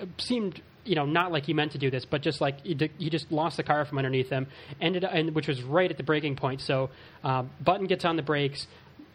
[0.00, 2.76] uh, seemed you know not like he meant to do this, but just like he,
[2.98, 4.46] he just lost the car from underneath him,
[4.80, 6.60] ended and which was right at the breaking point.
[6.60, 6.90] So
[7.24, 8.66] uh, Button gets on the brakes.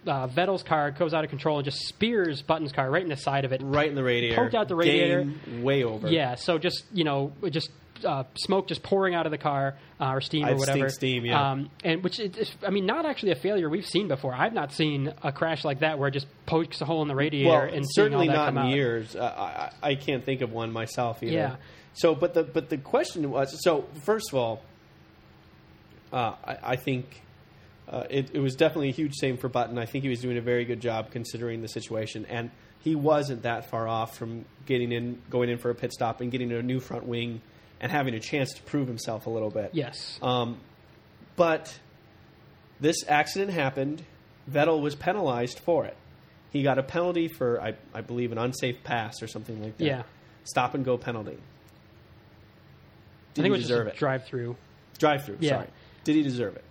[0.06, 3.16] Uh, Vettel's car goes out of control and just spears Button's car right in the
[3.16, 3.62] side of it.
[3.64, 4.36] Right in the radiator.
[4.36, 5.24] Poked out the radiator.
[5.26, 6.10] Game way over.
[6.10, 7.70] Yeah, so just you know, just
[8.06, 10.90] uh, smoke just pouring out of the car uh, or steam or I've whatever.
[10.90, 11.52] stink steam, yeah.
[11.52, 14.34] Um, and which it, it's, I mean, not actually a failure we've seen before.
[14.34, 17.16] I've not seen a crash like that where it just pokes a hole in the
[17.16, 19.16] radiator well, and certainly not in years.
[19.16, 21.34] Uh, I, I can't think of one myself either.
[21.34, 21.56] Yeah.
[21.94, 23.86] So, but the but the question was so.
[24.06, 24.62] First of all,
[26.14, 27.22] uh, I, I think
[27.90, 29.78] uh, it, it was definitely a huge shame for Button.
[29.78, 33.44] I think he was doing a very good job considering the situation, and he wasn't
[33.44, 36.62] that far off from getting in, going in for a pit stop, and getting a
[36.62, 37.42] new front wing,
[37.82, 39.72] and having a chance to prove himself a little bit.
[39.74, 40.18] Yes.
[40.22, 40.58] Um,
[41.36, 41.78] but
[42.80, 44.04] this accident happened.
[44.50, 45.98] Vettel was penalized for it.
[46.52, 49.84] He got a penalty for, I, I believe, an unsafe pass or something like that.
[49.86, 50.04] Yeah.
[50.44, 51.32] Stop and go penalty.
[51.32, 51.34] I
[53.34, 53.96] Did think he it was deserve it?
[53.98, 54.56] drive through.
[54.98, 55.38] Drive through.
[55.40, 55.50] Yeah.
[55.52, 55.68] Sorry.
[56.04, 56.64] Did he deserve it?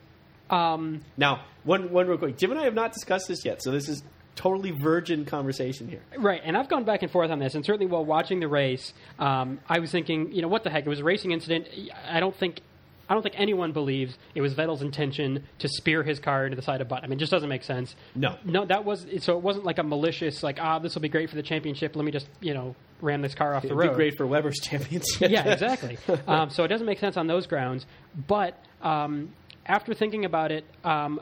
[0.50, 2.36] Um, Now, one one real quick.
[2.36, 4.02] Jim and I have not discussed this yet, so this is
[4.36, 6.00] totally virgin conversation here.
[6.18, 8.92] Right, and I've gone back and forth on this, and certainly while watching the race,
[9.18, 10.86] um, I was thinking, you know, what the heck?
[10.86, 11.68] It was a racing incident.
[12.08, 12.60] I don't think,
[13.08, 16.62] I don't think anyone believes it was Vettel's intention to spear his car into the
[16.62, 17.04] side of Button.
[17.04, 17.94] I mean, it just doesn't make sense.
[18.14, 18.36] No.
[18.44, 19.36] no, that was so.
[19.36, 21.96] It wasn't like a malicious, like, ah, this will be great for the championship.
[21.96, 23.88] Let me just, you know, ram this car off the It'd road.
[23.90, 25.30] be great for Webber's championship.
[25.30, 25.98] yeah, exactly.
[26.26, 27.84] Um, so it doesn't make sense on those grounds.
[28.28, 29.32] But um,
[29.66, 31.20] after thinking about it, um,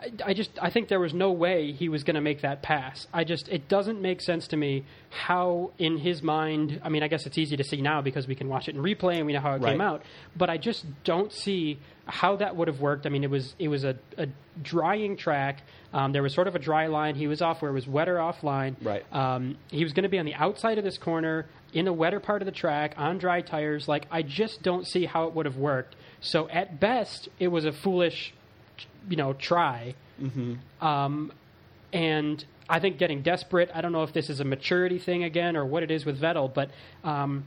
[0.00, 2.62] I, I just I think there was no way he was going to make that
[2.62, 3.06] pass.
[3.12, 6.80] I just it doesn't make sense to me how in his mind.
[6.82, 8.82] I mean, I guess it's easy to see now because we can watch it in
[8.82, 10.02] replay and we know how it came out.
[10.36, 13.06] But I just don't see how that would have worked.
[13.06, 14.26] I mean, it was it was a, a
[14.62, 15.62] drying track.
[15.92, 17.14] Um, there was sort of a dry line.
[17.14, 18.76] He was off where it was wetter offline.
[18.82, 19.04] Right.
[19.12, 22.20] Um, he was going to be on the outside of this corner in the wetter
[22.20, 23.88] part of the track on dry tires.
[23.88, 25.96] Like I just don't see how it would have worked.
[26.20, 28.34] So at best, it was a foolish,
[29.08, 29.94] you know, try.
[30.20, 30.86] Mm-hmm.
[30.86, 31.32] Um,
[31.92, 33.70] and I think getting desperate.
[33.74, 36.20] I don't know if this is a maturity thing again or what it is with
[36.20, 36.70] Vettel, but.
[37.04, 37.44] Um,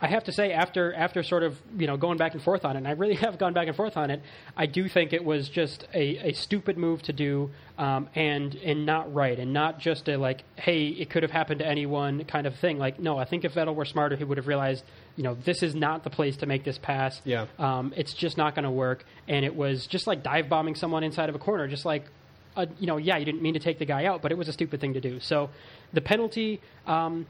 [0.00, 2.76] I have to say, after after sort of you know going back and forth on
[2.76, 4.22] it, and I really have gone back and forth on it.
[4.56, 8.86] I do think it was just a, a stupid move to do, um, and and
[8.86, 12.46] not right, and not just a like, hey, it could have happened to anyone kind
[12.46, 12.78] of thing.
[12.78, 14.84] Like, no, I think if Vettel were smarter, he would have realized,
[15.16, 17.20] you know, this is not the place to make this pass.
[17.24, 17.46] Yeah.
[17.58, 19.04] um, it's just not going to work.
[19.26, 22.04] And it was just like dive bombing someone inside of a corner, just like
[22.56, 24.48] uh, you know, yeah, you didn't mean to take the guy out, but it was
[24.48, 25.20] a stupid thing to do.
[25.20, 25.50] So
[25.92, 27.26] the penalty, um,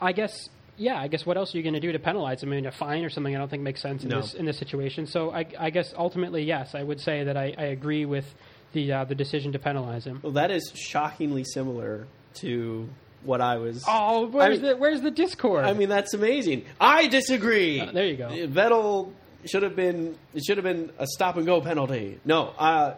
[0.00, 2.52] I guess, yeah, I guess what else are you going to do to penalize him?
[2.52, 4.20] I mean, a fine or something I don't think makes sense in No.
[4.20, 5.06] this in this situation.
[5.06, 8.24] So I, I guess ultimately, yes, I would say that I, I agree with
[8.72, 10.20] the uh, the decision to penalize him.
[10.22, 12.06] Well, that is shockingly similar
[12.36, 12.88] to
[13.24, 13.84] what I was.
[13.86, 15.64] Oh, where's I mean- the where's the discord?
[15.64, 16.64] I mean, that's amazing.
[16.80, 17.80] I disagree.
[17.80, 18.28] Uh, there you go.
[18.28, 19.12] Vettel
[19.44, 20.16] should have been.
[20.34, 22.18] It should have been a stop and go penalty.
[22.24, 22.46] No.
[22.58, 22.94] Uh,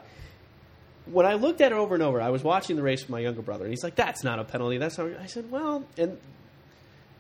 [1.06, 3.20] when I looked at it over and over, I was watching the race with my
[3.20, 4.78] younger brother, and he's like, "That's not a penalty.
[4.78, 6.16] That's not." I said, "Well," and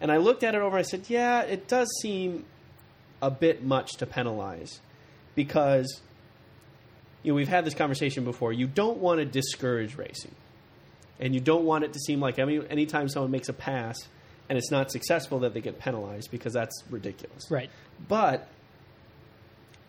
[0.04, 0.76] and I looked at it over.
[0.76, 2.44] and I said, "Yeah, it does seem
[3.22, 4.80] a bit much to penalize
[5.34, 6.02] because."
[7.22, 8.52] You know, we've had this conversation before.
[8.52, 10.34] You don't want to discourage racing
[11.18, 13.96] and you don't want it to seem like any anytime someone makes a pass
[14.48, 17.50] and it's not successful that they get penalized because that's ridiculous.
[17.50, 17.70] right.
[18.08, 18.46] But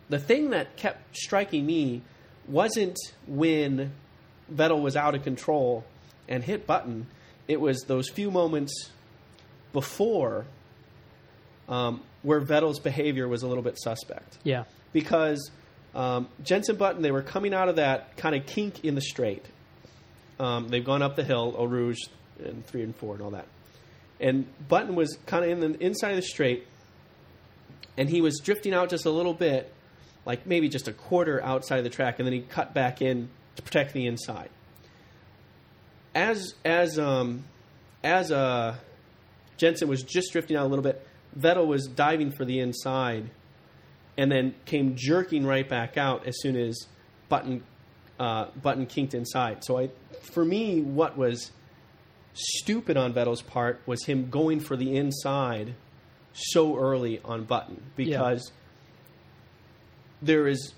[0.07, 2.03] the thing that kept striking me
[2.47, 2.97] wasn't
[3.27, 3.91] when
[4.53, 5.83] Vettel was out of control
[6.29, 7.07] and hit button.
[7.47, 8.91] It was those few moments
[9.75, 10.45] before
[11.69, 14.63] um, where Vettel's behavior was a little bit suspect Yeah.
[14.93, 15.51] because
[15.93, 19.45] um, Jenson Button, they were coming out of that kind of kink in the straight.
[20.39, 21.99] Um, they've gone up the hill, Eau Rouge,
[22.43, 23.47] and three and four, and all that.
[24.19, 26.65] And Button was kind of in the inside of the straight,
[27.97, 29.71] and he was drifting out just a little bit,
[30.25, 33.29] like maybe just a quarter outside of the track, and then he cut back in
[33.55, 34.49] to protect the inside.
[36.13, 37.43] As as um,
[38.03, 38.75] as uh,
[39.57, 41.05] Jenson was just drifting out a little bit,
[41.37, 43.29] Vettel was diving for the inside
[44.17, 46.87] and then came jerking right back out as soon as
[47.29, 47.63] Button
[48.19, 49.63] uh, Button kinked inside.
[49.63, 49.89] So I,
[50.21, 51.51] for me, what was
[52.33, 55.75] stupid on Vettel's part was him going for the inside
[56.33, 58.51] so early on Button because
[60.21, 60.73] there is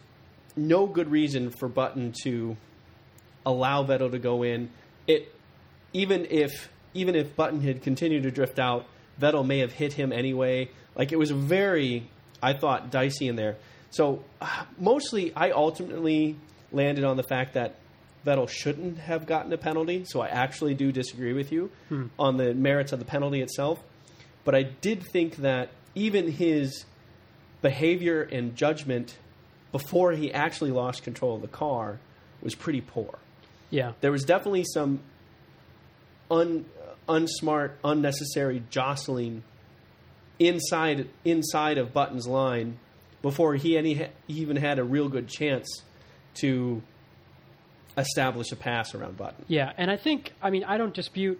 [0.56, 2.58] no good reason for Button to
[3.46, 4.70] allow Vettel to go in.
[5.08, 5.34] It
[5.94, 8.86] even if even if Button had continued to drift out,
[9.20, 10.70] Vettel may have hit him anyway.
[10.96, 12.10] Like it was very,
[12.42, 13.58] I thought, dicey in there.
[13.92, 14.24] So
[14.78, 16.36] mostly, I ultimately
[16.72, 17.76] landed on the fact that
[18.26, 20.04] Vettel shouldn't have gotten a penalty.
[20.06, 22.08] So I actually do disagree with you hmm.
[22.20, 23.80] on the merits of the penalty itself.
[24.44, 26.86] But I did think that even his
[27.62, 29.18] behavior and judgment
[29.72, 32.00] before he actually lost control of the car
[32.42, 33.18] was pretty poor
[33.70, 33.94] Yeah.
[34.02, 35.00] there was definitely some
[36.30, 36.66] un,
[37.08, 39.44] unsmart, unnecessary jostling
[40.40, 42.80] inside inside of Button's line
[43.22, 44.10] before he any he
[44.42, 45.84] even had a real good chance
[46.36, 46.82] to
[47.98, 49.44] establish a pass around Button.
[49.48, 51.40] Yeah, and I think I mean I don't dispute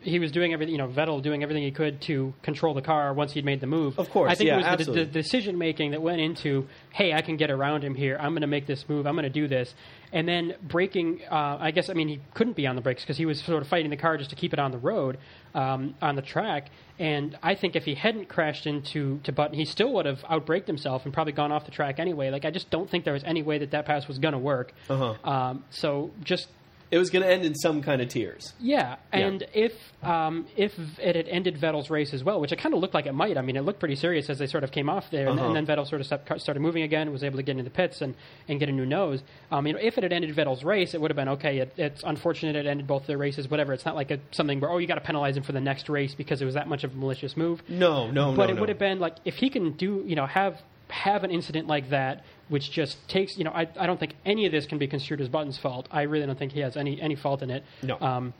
[0.00, 3.12] he was doing everything, you know, Vettel doing everything he could to control the car
[3.12, 3.98] once he'd made the move.
[3.98, 7.12] Of course, I think yeah, it was the, the decision making that went into, hey,
[7.12, 8.16] I can get around him here.
[8.20, 9.06] I'm going to make this move.
[9.06, 9.74] I'm going to do this,
[10.12, 11.22] and then braking.
[11.30, 13.62] Uh, I guess I mean he couldn't be on the brakes because he was sort
[13.62, 15.18] of fighting the car just to keep it on the road,
[15.54, 16.70] um, on the track.
[16.98, 20.66] And I think if he hadn't crashed into to Button, he still would have outbraked
[20.66, 22.30] himself and probably gone off the track anyway.
[22.30, 24.38] Like I just don't think there was any way that that pass was going to
[24.38, 24.72] work.
[24.88, 25.14] Uh-huh.
[25.28, 26.48] Um, so just
[26.90, 28.52] It was going to end in some kind of tears.
[28.60, 29.72] yeah, and if
[30.04, 33.06] um, if it had ended Vettel's race as well, which it kind of looked like
[33.06, 33.36] it might.
[33.36, 35.48] I mean, it looked pretty serious as they sort of came off there, and, Uh-huh.
[35.52, 37.70] and then Vettel sort of stepped, started moving again, was able to get into the
[37.70, 38.14] pits and,
[38.48, 39.22] and get a new nose.
[39.50, 41.58] Um, you know, if it had ended Vettel's race, it would have been okay.
[41.58, 43.72] It, it's unfortunate it ended both their races, whatever.
[43.72, 45.88] It's not like a, something where oh, you got to penalize him for the next
[45.88, 47.62] race because it was that much of a malicious move.
[47.68, 48.60] No, no, But no, it no.
[48.60, 51.90] would have been like if he can do, you know, have have an incident like
[51.90, 54.86] that, which just takes, you know, I, I don't think any of this can be
[54.86, 55.88] construed as Button's fault.
[55.90, 57.64] I really don't think he has any any fault in it.
[57.82, 57.98] No.
[58.00, 58.34] Um,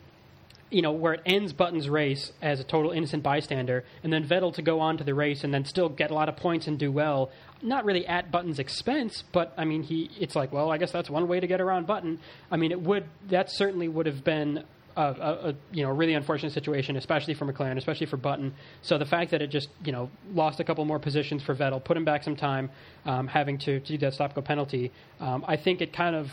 [0.69, 4.53] you know, where it ends Button's race as a total innocent bystander, and then Vettel
[4.55, 6.77] to go on to the race and then still get a lot of points and
[6.77, 7.31] do well.
[7.63, 10.11] Not really at Button's expense, but I mean, he.
[10.19, 12.19] It's like, well, I guess that's one way to get around Button.
[12.51, 13.05] I mean, it would.
[13.29, 14.65] That certainly would have been
[14.97, 18.55] a, a, you know really unfortunate situation, especially for McLaren, especially for Button.
[18.83, 21.83] So the fact that it just you know lost a couple more positions for Vettel,
[21.83, 22.71] put him back some time,
[23.05, 24.93] um, having to, to do that stop go penalty.
[25.21, 26.31] Um, I think it kind of,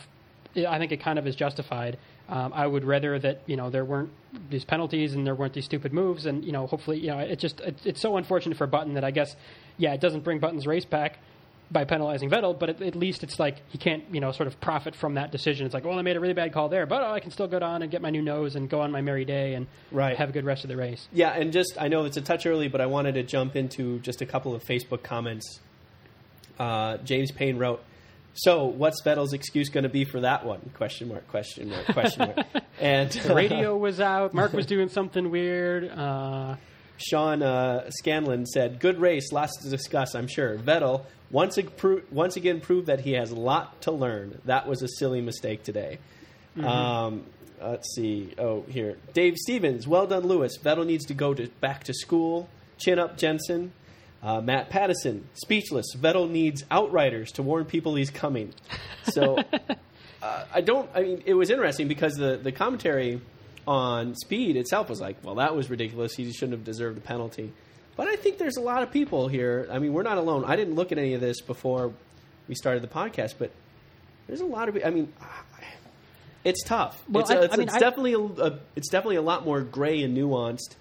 [0.55, 1.97] I think it kind of is justified.
[2.29, 4.09] Um, I would rather that you know there weren't
[4.49, 7.39] these penalties and there weren't these stupid moves, and you know hopefully you know it
[7.39, 9.35] just it, it's so unfortunate for Button that I guess
[9.77, 11.19] yeah it doesn't bring Button's race back
[11.71, 14.59] by penalizing Vettel, but at, at least it's like he can't, you know, sort of
[14.61, 15.65] profit from that decision.
[15.65, 17.47] It's like, well, I made a really bad call there, but oh, I can still
[17.47, 20.15] go on and get my new nose and go on my merry day and Right.
[20.17, 21.07] have a good rest of the race.
[21.11, 23.99] Yeah, and just I know it's a touch early, but I wanted to jump into
[23.99, 25.59] just a couple of Facebook comments.
[26.59, 27.81] Uh, James Payne wrote,
[28.35, 31.27] "So, what's Vettel's excuse going to be for that one?" Question mark.
[31.29, 31.85] Question mark.
[31.87, 32.47] Question mark.
[32.79, 34.33] And The radio was out.
[34.33, 35.89] Mark was doing something weird.
[35.89, 36.55] Uh,
[36.97, 40.15] Sean uh, Scanlon said, "Good race, lots to discuss.
[40.15, 41.57] I'm sure Vettel once
[42.11, 44.41] once again proved that he has a lot to learn.
[44.45, 45.99] That was a silly mistake today."
[46.61, 47.23] Um,
[47.61, 48.33] let's see.
[48.37, 49.87] Oh, here, Dave Stevens.
[49.87, 50.57] Well done, Lewis.
[50.57, 52.47] Vettel needs to go to back to school.
[52.77, 53.73] Chin up, Jenson.
[54.21, 55.95] Uh, Matt Pattison, speechless.
[55.97, 58.53] Vettel needs outriders to warn people he's coming.
[59.03, 59.37] So
[60.21, 60.89] uh, I don't.
[60.95, 63.19] I mean, it was interesting because the the commentary
[63.67, 66.13] on speed itself was like, well, that was ridiculous.
[66.15, 67.51] He shouldn't have deserved the penalty.
[67.95, 69.67] But I think there's a lot of people here.
[69.71, 70.43] I mean, we're not alone.
[70.45, 71.93] I didn't look at any of this before
[72.47, 73.51] we started the podcast, but
[74.27, 74.77] there's a lot of.
[74.83, 75.13] I mean,
[76.43, 77.01] it's tough.
[77.07, 79.45] Well, it's I- a- it's, I mean, it's definitely a, a, it's definitely a lot
[79.45, 80.75] more gray and nuanced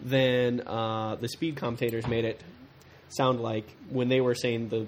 [0.00, 2.40] than uh, the speed commentators made it
[3.08, 4.86] sound like when they were saying the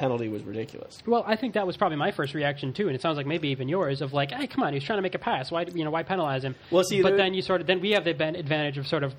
[0.00, 0.98] penalty was ridiculous.
[1.06, 3.48] well, I think that was probably my first reaction too, and it sounds like maybe
[3.50, 5.50] even yours of like, hey, come on, he's trying to make a pass.
[5.52, 6.56] Why, you know, why penalize him?
[6.72, 9.14] Well, see, but then you sort of then we have the advantage of sort of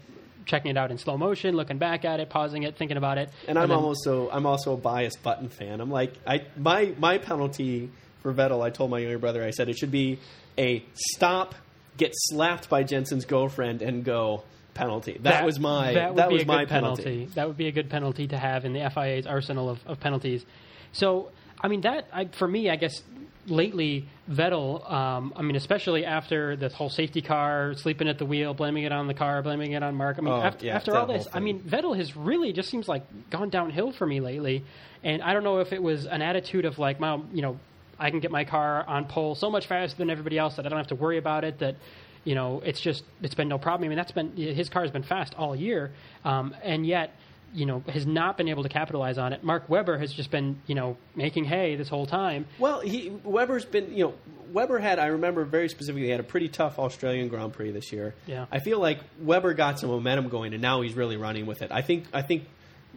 [0.46, 3.30] checking it out in slow motion, looking back at it, pausing it, thinking about it,
[3.48, 5.80] And I'm then- almost so I'm also a biased Button fan.
[5.80, 7.90] I'm like I my my penalty
[8.22, 8.62] for Vettel.
[8.62, 9.44] I told my younger brother.
[9.44, 10.20] I said it should be
[10.58, 11.56] a stop,
[11.98, 15.18] get slapped by Jenson's girlfriend, and go penalty.
[15.22, 17.30] That, was my that, that, was a my good penalty.
[17.36, 20.46] That would be a good penalty to have in the FIA's arsenal of, of penalties.
[20.92, 23.02] So, I mean, that I, for me, I guess
[23.48, 24.90] lately Vettel.
[24.92, 28.92] Um, I mean, especially after this whole safety car, sleeping at the wheel, blaming it
[28.92, 30.18] on the car, blaming it on Mark.
[30.18, 32.88] I mean, Oh, after, yeah, after all this, I mean, Vettel has really just seems
[32.88, 34.64] like gone downhill for me lately.
[35.04, 37.60] And I don't know if it was an attitude of like, well, you know,
[38.00, 40.70] I can get my car on pole so much faster than everybody else that I
[40.70, 41.60] don't have to worry about it.
[41.60, 41.76] That
[42.24, 43.88] you know, it's just it's been no problem.
[43.88, 45.92] I mean, that's been his car has been fast all year,
[46.24, 47.16] um, and yet
[47.54, 49.44] you know has not been able to capitalize on it.
[49.44, 52.46] Mark Webber has just been you know making hay this whole time.
[52.60, 54.14] Well, he Webber's been you know
[54.54, 58.14] Webber had I remember very specifically had a pretty tough Australian Grand Prix this year.
[58.28, 58.46] Yeah.
[58.52, 61.72] I feel like Webber got some momentum going, and now he's really running with it.
[61.72, 62.46] I think I think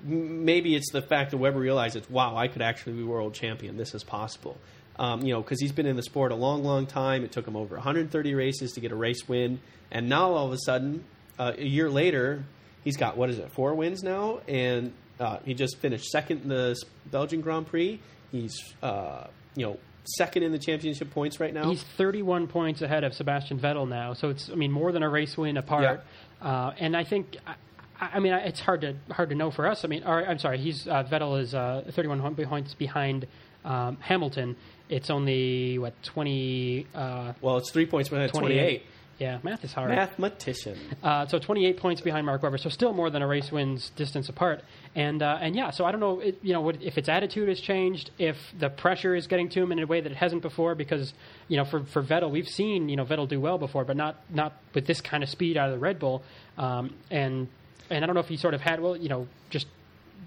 [0.02, 3.76] maybe it's the fact that Webber realizes, wow, I could actually be world champion.
[3.76, 4.58] This is possible.
[4.96, 7.24] Um, you know, because he's been in the sport a long, long time.
[7.24, 10.52] It took him over 130 races to get a race win, and now all of
[10.52, 11.04] a sudden,
[11.38, 12.44] uh, a year later,
[12.84, 16.48] he's got what is it, four wins now, and uh, he just finished second in
[16.48, 18.00] the Belgian Grand Prix.
[18.30, 21.70] He's uh, you know second in the championship points right now.
[21.70, 25.08] He's 31 points ahead of Sebastian Vettel now, so it's I mean more than a
[25.08, 26.02] race win apart.
[26.40, 27.36] Uh, and I think.
[27.44, 27.54] I,
[28.00, 29.84] I mean, it's hard to hard to know for us.
[29.84, 33.28] I mean, or, I'm sorry, he's uh, Vettel is uh, 31 points behind
[33.64, 34.56] um, Hamilton.
[34.88, 36.86] It's only what 20.
[36.94, 38.60] Uh, well, it's three points behind 28.
[38.60, 38.82] 28.
[39.18, 39.90] Yeah, math is hard.
[39.90, 40.76] Mathematician.
[41.02, 44.28] Uh, so 28 points behind Mark Webber, so still more than a race wins distance
[44.28, 44.62] apart.
[44.96, 47.48] And uh, and yeah, so I don't know, it, you know, what, if its attitude
[47.48, 50.42] has changed, if the pressure is getting to him in a way that it hasn't
[50.42, 51.14] before, because
[51.46, 54.16] you know, for for Vettel, we've seen you know Vettel do well before, but not
[54.30, 56.22] not with this kind of speed out of the Red Bull.
[56.58, 57.48] Um, and
[57.90, 59.66] and I don't know if he sort of had well, you know, just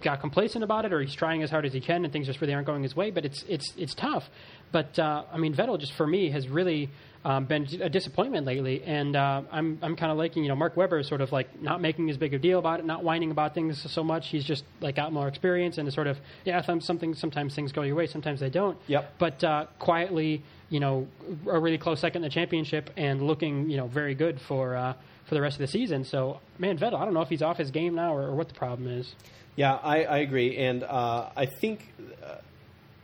[0.01, 2.41] got complacent about it, or he's trying as hard as he can, and things just
[2.41, 3.11] really aren't going his way.
[3.11, 4.23] But it's it's it's tough.
[4.71, 6.89] But uh, I mean, Vettel just for me has really
[7.25, 10.77] um, been a disappointment lately, and uh, I'm I'm kind of liking you know Mark
[10.77, 13.31] Webber is sort of like not making as big a deal about it, not whining
[13.31, 14.29] about things so much.
[14.29, 17.81] He's just like got more experience and is sort of yeah, something sometimes things go
[17.81, 18.77] your way, sometimes they don't.
[18.87, 19.13] Yep.
[19.19, 21.07] But uh, quietly, you know,
[21.47, 24.75] a really close second in the championship and looking you know very good for.
[24.75, 24.93] Uh,
[25.25, 27.57] for the rest of the season, so man, Vettel, I don't know if he's off
[27.57, 29.13] his game now or, or what the problem is.
[29.57, 31.93] Yeah, I, I agree, and uh, I think
[32.23, 32.35] uh,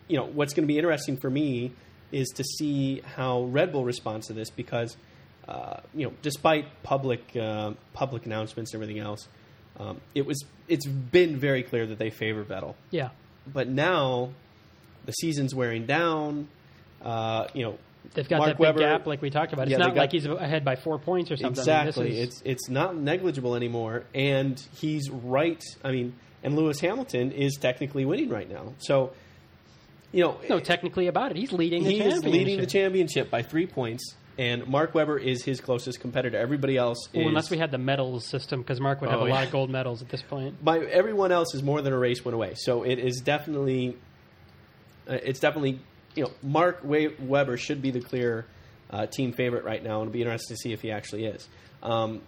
[0.07, 1.73] you know what's going to be interesting for me
[2.13, 4.95] is to see how Red Bull responds to this because
[5.49, 9.27] uh, you know despite public uh, public announcements and everything else,
[9.77, 12.75] um, it was it's been very clear that they favor Vettel.
[12.89, 13.09] Yeah,
[13.45, 14.29] But now
[15.05, 16.47] the season's wearing down.
[17.03, 17.77] Uh, you know,
[18.13, 19.63] they've got Mark that big gap like we talked about.
[19.63, 21.61] It's Yeah, not got- like he's ahead by four points or something.
[21.69, 22.19] I mean, Exactly.
[22.19, 25.61] It's it's not negligible anymore, and he's right.
[25.83, 28.73] I mean, and Lewis Hamilton is technically winning right now.
[28.79, 29.11] So,
[30.11, 31.37] you know, no technically about it.
[31.37, 31.83] He's leading.
[31.83, 33.29] The he is leading the championship.
[33.29, 36.37] by three points, and Mark Webber is his closest competitor.
[36.37, 39.25] Everybody else is Well, unless we had the medals system, because Mark would have Oh,
[39.25, 40.63] a lot of gold medals at this point.
[40.63, 42.53] by everyone else is more than a race win away.
[42.55, 43.97] So it is definitely,
[45.09, 45.79] uh, it's definitely,
[46.15, 48.45] you know, Mark Webber should be the clear
[48.89, 51.47] uh, team favorite right now, and it'll be interesting to see if he actually is.
[51.81, 52.21] Um,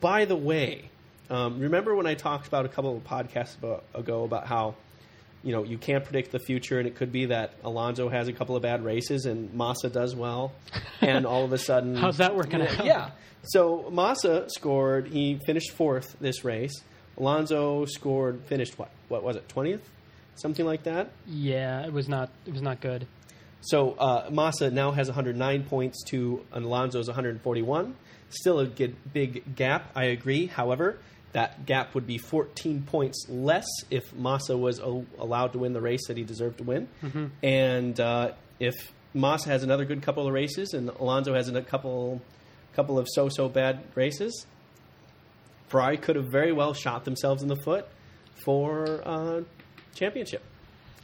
[0.00, 0.90] by the way,
[1.30, 4.74] um, remember when I talked about a couple of podcasts about, ago about how,
[5.42, 8.32] you know, you can't predict the future, and it could be that Alonso has a
[8.32, 10.52] couple of bad races and Massa does well,
[11.00, 12.84] and all of a sudden, How's that working out?
[12.84, 13.10] yeah.
[13.44, 15.08] So Massa scored.
[15.08, 16.74] He finished fourth this race.
[17.18, 18.42] Alonso scored.
[18.44, 18.90] Finished what?
[19.08, 19.48] What was it?
[19.48, 19.88] Twentieth,
[20.36, 21.10] something like that.
[21.26, 22.30] Yeah, it was not.
[22.46, 23.06] It was not good.
[23.60, 27.94] So uh, Massa now has 109 points to Alonso's 141.
[28.30, 29.90] Still a good, big gap.
[29.94, 30.46] I agree.
[30.46, 30.98] However,
[31.32, 35.80] that gap would be 14 points less if Massa was a- allowed to win the
[35.80, 36.88] race that he deserved to win.
[37.42, 38.74] And uh, if
[39.14, 42.20] Massa has another good couple of races and Alonso has a couple,
[42.74, 44.44] couple of so-so bad races,
[45.68, 47.86] Ferrari could have very well shot themselves in the foot
[48.44, 49.40] for uh,
[49.94, 50.42] championship.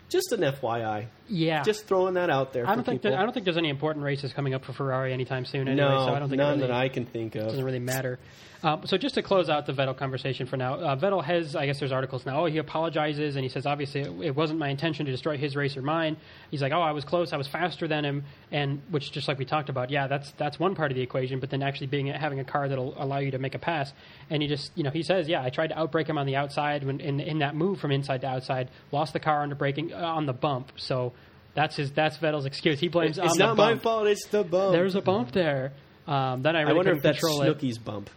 [0.08, 1.06] Just an FYI.
[1.28, 2.66] Yeah, Just throwing that out there.
[2.66, 4.72] I don't for think that, I don't think there's any important races coming up for
[4.72, 5.68] Ferrari anytime soon.
[5.68, 7.48] Anyway, no, so I don't think none really, that I can think of.
[7.48, 8.18] doesn't really matter.
[8.60, 11.66] Um, so just to close out the Vettel conversation for now, uh, Vettel has, I
[11.66, 12.42] guess there's articles now.
[12.42, 15.54] Oh, he apologizes and he says, obviously, it, it wasn't my intention to destroy his
[15.54, 16.16] race or mine.
[16.50, 19.38] He's like, oh, I was close, I was faster than him, and which just like
[19.38, 21.38] we talked about, yeah, that's that's one part of the equation.
[21.38, 23.92] But then actually being having a car that'll allow you to make a pass,
[24.28, 26.34] and he just, you know, he says, yeah, I tried to outbrake him on the
[26.34, 29.92] outside when in in that move from inside to outside, lost the car under braking
[29.92, 30.72] uh, on the bump.
[30.76, 31.12] So
[31.54, 32.78] that's his that's Vettel's excuse.
[32.80, 34.06] He blames it's on not the my fault.
[34.06, 34.72] It's the bump.
[34.72, 35.72] There's a bump there.
[36.06, 37.84] Um, then I I wonder if that's it.
[37.84, 38.10] Bump.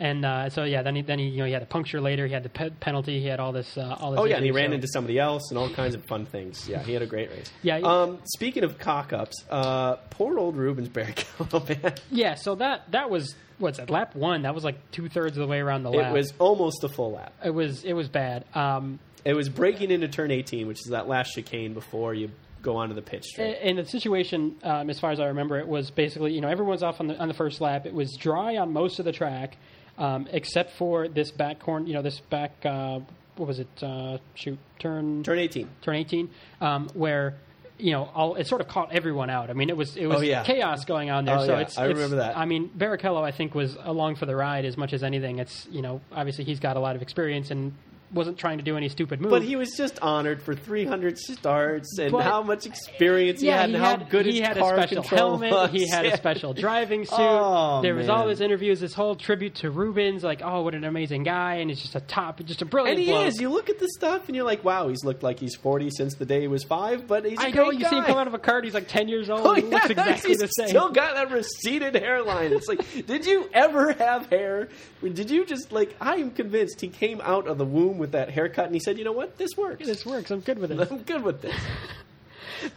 [0.00, 2.26] And uh, so yeah, then he then he you know he had a puncture later.
[2.26, 3.20] He had the pe- penalty.
[3.20, 4.20] He had all this uh, all this.
[4.20, 6.68] Oh yeah, and he issues, ran into somebody else and all kinds of fun things.
[6.68, 7.50] Yeah, he had a great race.
[7.62, 11.94] Yeah, he- Um, speaking of cock ups, uh, poor old Rubens Barrichello, man.
[12.10, 14.42] Yeah, so that that was what's that lap one?
[14.42, 16.10] That was like two thirds of the way around the lap.
[16.10, 17.32] It was almost a full lap.
[17.44, 18.44] it was it was bad.
[18.56, 22.30] Um, It was braking into turn 18, which is that last chicane before you
[22.62, 23.58] go onto the pitch straight.
[23.62, 26.82] And the situation, um, as far as I remember, it was basically you know everyone's
[26.82, 27.86] off on the on the first lap.
[27.86, 29.56] It was dry on most of the track,
[29.98, 31.86] um, except for this back corner.
[31.86, 32.52] You know this back.
[32.64, 33.00] Uh,
[33.36, 33.68] what was it?
[33.82, 35.68] Uh, shoot, turn turn 18.
[35.82, 37.34] turn 18, um, where
[37.78, 39.50] you know all, it sort of caught everyone out.
[39.50, 40.44] I mean, it was it was Oh, yeah.
[40.44, 41.36] chaos going on there.
[41.38, 41.60] Oh, so yeah.
[41.60, 42.36] it's I it's- remember that.
[42.36, 45.38] I mean, Barrichello, I think, was along for the ride as much as anything.
[45.38, 47.72] It's you know obviously he's got a lot of experience and
[48.14, 49.30] wasn't trying to do any stupid moves.
[49.32, 53.60] But he was just honored for 300 starts and But- how much experience he yeah,
[53.62, 55.50] had he and how had, good he his had a special control helmet.
[55.52, 55.70] was.
[55.70, 57.16] He had a special driving suit.
[57.18, 60.84] Oh, there was all his interviews, this whole tribute to Rubens, like, oh, what an
[60.84, 62.98] amazing guy, and he's just a top, just a brilliant.
[62.98, 63.26] And he bloke.
[63.28, 63.40] is.
[63.40, 66.14] You look at the stuff and you're like, wow, he's looked like he's 40 since
[66.14, 68.34] the day he was five, but he's I know you see him come out of
[68.34, 68.64] a cart.
[68.64, 69.40] He's like ten years old.
[69.46, 70.68] Oh, he looks exactly he's the same.
[70.68, 72.52] Still got that receded hairline.
[72.52, 74.68] It's like, did you ever have hair?
[75.02, 75.94] Did you just like?
[76.00, 78.98] I am convinced he came out of the womb with that haircut, and he said,
[78.98, 79.38] "You know what?
[79.38, 79.86] This works.
[79.86, 80.30] this works.
[80.30, 80.78] I'm good with it.
[80.90, 81.56] I'm good with this."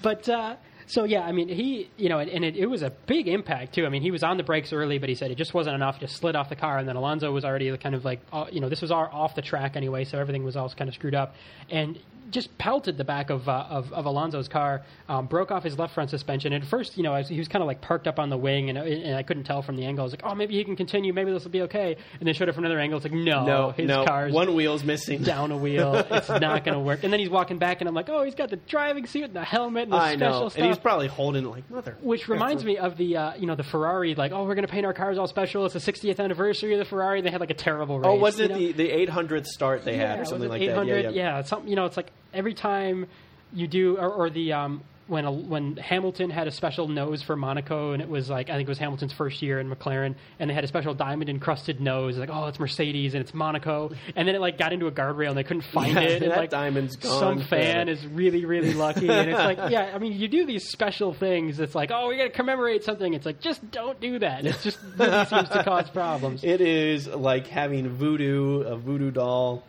[0.02, 0.56] But uh,
[0.88, 3.76] So yeah, I mean, he, you know, and, and it, it was a big impact
[3.76, 3.86] too.
[3.86, 5.96] I mean, he was on the brakes early, but he said it just wasn't enough.
[5.96, 8.46] He Just slid off the car, and then Alonso was already kind of like, uh,
[8.52, 10.96] you know, this was all off the track anyway, so everything was all kind of
[10.96, 11.36] screwed up,
[11.70, 15.80] and just pelted the back of uh, of, of Alonso's car, um, broke off his
[15.80, 16.52] left front suspension.
[16.52, 18.30] And at first, you know, I was, he was kind of like parked up on
[18.30, 20.04] the wing, and, and I couldn't tell from the angle.
[20.04, 21.96] I was like, oh, maybe he can continue, maybe this will be okay.
[22.20, 22.98] And they showed it from another angle.
[22.98, 25.24] It's like, no, No, his no, car's one wheel's missing.
[25.24, 26.06] down a wheel.
[26.18, 27.04] It's not going to work.
[27.04, 29.34] And then he's walking back, and I'm like, oh, he's got the driving suit and
[29.36, 30.77] the helmet and the I special know, stuff.
[30.78, 31.98] And he's probably holding it like mother.
[32.02, 34.72] which reminds me of the uh, you know the Ferrari like oh we're going to
[34.72, 35.66] paint our cars all special.
[35.66, 37.22] It's the 60th anniversary of the Ferrari.
[37.22, 38.08] They had like a terrible race.
[38.08, 41.06] Oh, wasn't you it the, the 800th start they had or something like 800?
[41.06, 41.14] that?
[41.14, 41.38] Yeah, yeah.
[41.38, 41.42] yeah.
[41.44, 41.70] something.
[41.70, 43.08] You know, it's like every time
[43.54, 47.36] you do, or, or the um, when a, when Hamilton had a special nose for
[47.36, 50.50] Monaco, and it was like I think it was Hamilton's first year in McLaren, and
[50.50, 52.18] they had a special diamond encrusted nose.
[52.18, 55.30] Like, oh, it's Mercedes and it's Monaco, and then it like got into a guardrail
[55.30, 56.22] and they couldn't find Yeah, it.
[56.24, 59.92] And that like diamond's gone Some fan is really really lucky, and it's like, yeah,
[59.94, 61.60] I mean, you do these special things.
[61.60, 63.14] It's like, oh, we got to commemorate something.
[63.14, 64.46] It's like, just don't do that.
[64.46, 66.44] It just really seems to cause problems.
[66.44, 69.64] It is like having voodoo, a voodoo doll,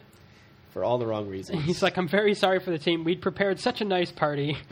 [0.71, 1.65] for all the wrong reasons.
[1.65, 3.05] He's like, I'm very sorry for the team.
[3.05, 4.57] We'd prepared such a nice party.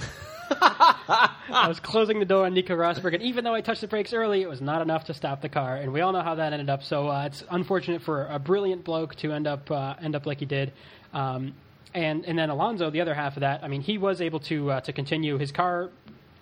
[0.51, 4.12] I was closing the door on Nico Rosberg, and even though I touched the brakes
[4.12, 5.76] early, it was not enough to stop the car.
[5.76, 6.82] And we all know how that ended up.
[6.82, 10.38] So uh, it's unfortunate for a brilliant bloke to end up uh, end up like
[10.40, 10.72] he did.
[11.12, 11.55] Um,
[11.94, 14.70] and and then Alonso, the other half of that, I mean, he was able to
[14.72, 15.90] uh, to continue his car.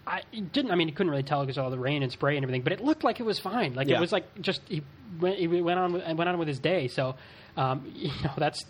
[0.06, 0.70] I didn't.
[0.70, 2.62] I mean, he couldn't really tell because of all the rain and spray and everything,
[2.62, 3.74] but it looked like it was fine.
[3.74, 3.96] Like Yeah.
[3.96, 4.82] it was like just he
[5.20, 6.88] went, he went on with, went on with his day.
[6.88, 7.14] So
[7.56, 8.62] um, you know that's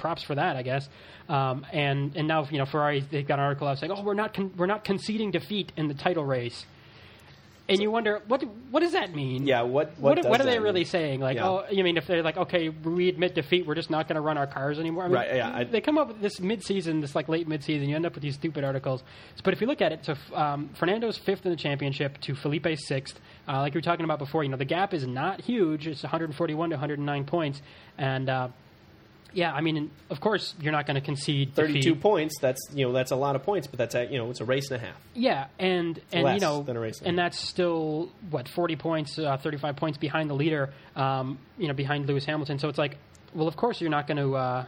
[0.00, 0.88] props for that, I guess.
[1.28, 4.14] Um, and and now you know Ferrari they've got an article out saying, oh, we're
[4.14, 6.64] not con- we're not conceding defeat in the title race.
[7.68, 8.42] And you wonder what
[8.72, 9.46] what does that mean?
[9.46, 11.20] Yeah, what What, what, what, are they that really saying?
[11.20, 11.48] Like, Yeah.
[11.48, 14.20] oh, you mean if they're like, okay, we admit defeat, we're just not going to
[14.20, 15.04] run our cars anymore?
[15.04, 17.88] I mean, Right, yeah, I- they come up with this mid-season, this like late mid-season,
[17.88, 19.04] you end up with these stupid articles.
[19.44, 22.88] But if you look at it, so um, Fernando's fifth in the championship to Felipe's
[22.88, 23.20] sixth.
[23.46, 25.86] Uh, like we were talking about before, you know, the gap is not huge.
[25.86, 27.62] It's 141 to 109 points,
[27.98, 28.48] and uh,
[29.32, 32.00] yeah, I mean, of course, you're not going to concede Thirty-two defeat.
[32.00, 32.34] points.
[32.40, 34.44] That's you know that's a lot of points, but that's a, you know it's a
[34.44, 34.96] race and a half.
[35.14, 37.00] Yeah, and and Less you know, than a race.
[37.04, 40.70] and that's still what forty points, uh, thirty-five points behind the leader.
[40.96, 42.58] Um, you know, behind Lewis Hamilton.
[42.58, 42.96] So it's like,
[43.34, 44.64] well, of course you're not going to, uh,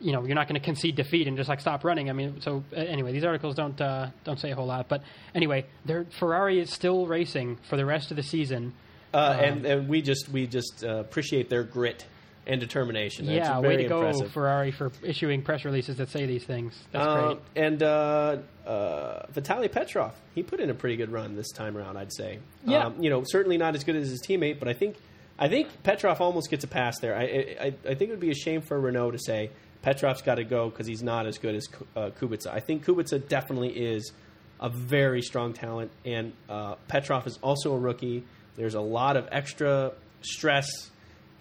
[0.00, 2.10] you know, you're not going to concede defeat and just like stop running.
[2.10, 5.02] I mean, so uh, anyway, these articles don't uh, don't say a whole lot, but
[5.34, 8.74] anyway, their Ferrari is still racing for the rest of the season.
[9.14, 12.06] Uh, and, and we just we just uh, appreciate their grit
[12.46, 13.26] and determination.
[13.26, 14.32] That's yeah, very way to go, impressive.
[14.32, 16.74] Ferrari, for issuing press releases that say these things.
[16.92, 17.38] That's Uh, great.
[17.56, 18.36] and uh,
[18.66, 22.40] uh, Vitaly Petrov, he put in a pretty good run this time around, I'd say.
[22.66, 22.86] Yeah.
[22.86, 24.96] Um, you know, certainly not as good as his teammate, but I think
[25.38, 27.16] I think Petrov almost gets a pass there.
[27.16, 29.50] I I, I think it would be a shame for Renault to say
[29.82, 32.48] Petrov's got to go because he's not as good as uh, Kubica.
[32.48, 34.12] I think Kubica definitely is
[34.60, 38.24] a very strong talent, and uh, Petrov is also a rookie.
[38.56, 40.66] There's a lot of extra stress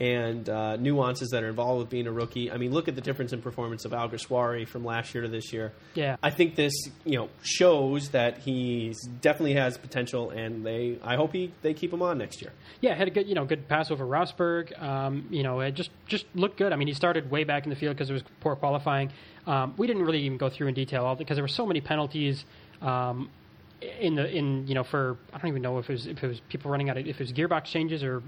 [0.01, 2.49] and uh, nuances that are involved with being a rookie.
[2.49, 5.53] I mean, look at the difference in performance of Alguersuari from last year to this
[5.53, 5.73] year.
[5.93, 6.15] Yeah.
[6.23, 6.73] I think this,
[7.05, 10.97] you know, shows that he definitely has potential, and they.
[11.03, 12.51] I hope he they keep him on next year.
[12.81, 14.81] Yeah, had a good, you know, good pass over Rosberg.
[14.81, 16.73] Um, you know, it just just looked good.
[16.73, 19.11] I mean, he started way back in the field because it was poor qualifying.
[19.45, 21.79] Um, we didn't really even go through in detail all because there were so many
[21.79, 22.43] penalties.
[22.81, 23.29] Um,
[23.99, 26.27] in the in you know for I don't even know if it was if it
[26.27, 28.21] was people running out of if it was gearbox changes or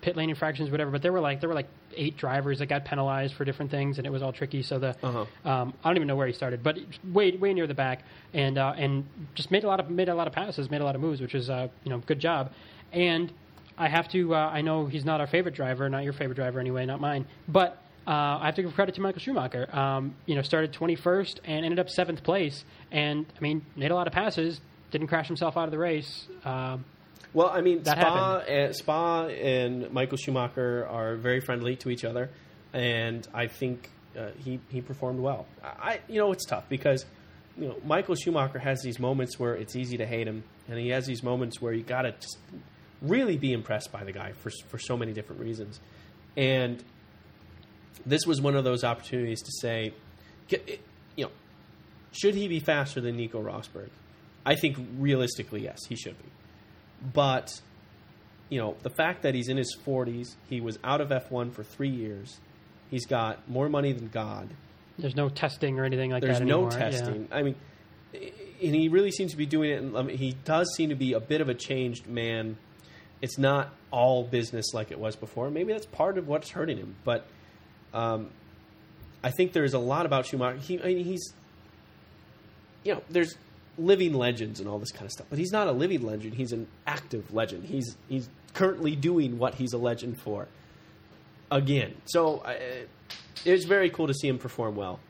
[0.00, 2.84] pit lane infractions whatever but there were like there were like eight drivers that got
[2.84, 5.26] penalized for different things and it was all tricky so the Uh-huh.
[5.50, 6.76] um, I don't even know where he started but
[7.12, 10.14] way way near the back and uh, and just made a lot of made a
[10.14, 12.52] lot of passes made a lot of moves which is uh, you know good job
[12.92, 13.32] and
[13.78, 16.60] I have to uh, I know he's not our favorite driver not your favorite driver
[16.60, 19.68] anyway not mine but uh, I have to give credit to Michael Schumacher.
[19.76, 23.94] Um, you know, started 21st and ended up seventh place, and I mean, made a
[23.94, 24.58] lot of passes.
[24.90, 26.26] Didn't crash himself out of the race.
[26.44, 26.86] Um,
[27.32, 32.04] Well, I mean, That Spa, and, Spa and Michael Schumacher are very friendly to each
[32.04, 32.30] other,
[32.72, 35.46] and I think uh, he he performed well.
[35.62, 37.06] I you know it's tough because
[37.56, 40.88] you know Michael Schumacher has these moments where it's easy to hate him, and he
[40.88, 42.38] has these moments where you got to just
[43.00, 45.80] really be impressed by the guy for for so many different reasons,
[46.36, 46.82] and
[48.04, 49.92] this was one of those opportunities to say,
[50.48, 51.30] you know,
[52.12, 53.90] should he be faster than Nico Rosberg?
[54.44, 56.24] I think realistically, yes, he should be.
[57.02, 57.60] But
[58.50, 61.62] you know, the fact that he's in his 40s, he was out of F1 for
[61.62, 62.38] three years,
[62.90, 64.50] he's got more money than God.
[64.98, 66.78] there's no testing or anything like There's that There's no anymore.
[66.78, 66.90] Yeah.
[66.90, 67.28] testing.
[67.30, 67.54] I mean,
[68.12, 69.82] and he really seems to be doing it.
[69.82, 72.58] And I mean, he does seem to be a bit of a changed man.
[73.22, 75.50] It's not all business like it was before.
[75.50, 76.96] Maybe that's part of what's hurting him.
[77.04, 77.26] But
[77.94, 78.30] um,
[79.22, 80.58] I think there's a lot about Schumacher.
[80.58, 81.32] He, I mean, he's,
[82.82, 83.36] you know, there's
[83.78, 85.26] living legends and all this kind of stuff.
[85.30, 86.34] But he's not a living legend.
[86.34, 87.64] He's an active legend.
[87.64, 90.48] He's he's currently doing what he's a legend for.
[91.52, 92.54] Again, so uh,
[93.44, 95.00] it was very cool to see him perform well,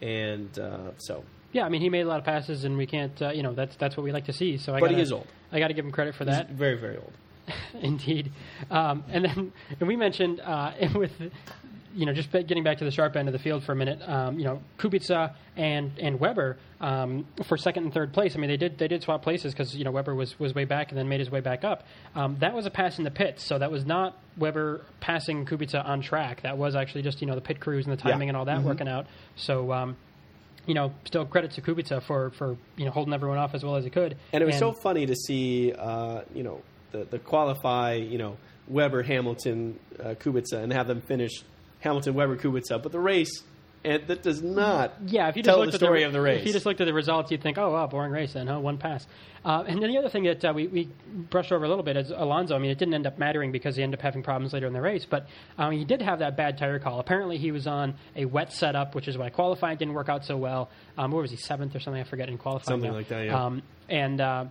[0.00, 1.24] and uh, so.
[1.52, 3.52] Yeah, I mean, he made a lot of passes, and we can't, uh, you know,
[3.52, 4.56] that's that's what we like to see.
[4.56, 5.26] So, I But gotta, he is old.
[5.52, 6.48] I got to give him credit for that.
[6.48, 7.12] He's very very old.
[7.82, 8.32] Indeed.
[8.70, 11.12] Um, and then and we mentioned uh, with
[11.94, 14.00] you know just getting back to the sharp end of the field for a minute.
[14.06, 18.34] Um, you know Kubica and and Webber um, for second and third place.
[18.36, 20.64] I mean they did they did swap places because you know Webber was was way
[20.64, 21.84] back and then made his way back up.
[22.14, 25.84] Um, that was a pass in the pits, so that was not Webber passing Kubica
[25.84, 26.42] on track.
[26.42, 28.30] That was actually just you know the pit crews and the timing Yeah.
[28.30, 29.06] and all that working out.
[29.36, 29.72] So.
[29.72, 29.96] Um,
[30.64, 33.74] you know, still credit to Kubica for, for you know holding everyone off as well
[33.74, 34.16] as he could.
[34.32, 36.60] And it was so funny to see, uh, you know,
[36.92, 38.36] the, the qualify, you know,
[38.68, 41.42] Webber, Hamilton, uh, Kubica, and have them finish
[41.82, 42.82] Hamilton, Webber, Kubica.
[42.82, 43.42] But the race,
[43.84, 46.40] and that does not Yeah, if you just tell the story the, of the race.
[46.40, 48.60] If you just looked at the results, you'd think, "Oh, wow, boring race." Then, huh?
[48.60, 49.06] One pass.
[49.44, 51.96] Uh, and then the other thing that uh, we, we brushed over a little bit
[51.96, 52.54] is Alonso.
[52.54, 54.72] I mean, it didn't end up mattering because he ended up having problems later in
[54.72, 55.26] the race, but
[55.58, 57.00] um, he did have that bad tire call.
[57.00, 60.36] Apparently, he was on a wet setup, which is why qualifying didn't work out so
[60.36, 60.70] well.
[60.96, 62.00] Um, what was he seventh or something?
[62.00, 62.74] I forget in qualifying.
[62.74, 62.96] Something now.
[62.96, 63.44] like that, yeah.
[63.44, 64.44] Um, and uh,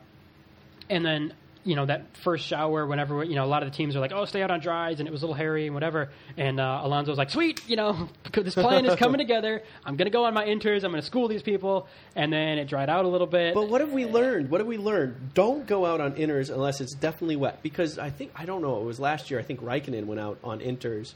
[0.89, 1.34] and then
[1.64, 4.12] you know that first shower whenever you know a lot of the teams are like
[4.12, 6.80] oh stay out on dries and it was a little hairy and whatever and uh,
[6.84, 10.34] alonso's like sweet you know this plan is coming together i'm going to go on
[10.34, 13.28] my inters i'm going to school these people and then it dried out a little
[13.28, 14.49] bit But what have we learned?
[14.49, 15.34] What have we learned?
[15.34, 17.62] Don't go out on inters unless it's definitely wet.
[17.62, 18.82] Because I think I don't know.
[18.82, 19.39] It was last year.
[19.39, 21.14] I think Raikkonen went out on inters,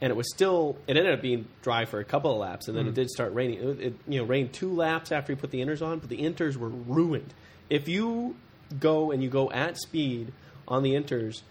[0.00, 0.76] and it was still.
[0.86, 3.32] It ended up being dry for a couple of laps, and then it did start
[3.34, 3.58] raining.
[3.60, 6.18] It, it you know rained two laps after he put the inters on, but the
[6.18, 7.32] inters were ruined.
[7.70, 8.36] If you
[8.80, 10.32] go and you go at speed
[10.66, 11.42] on the inters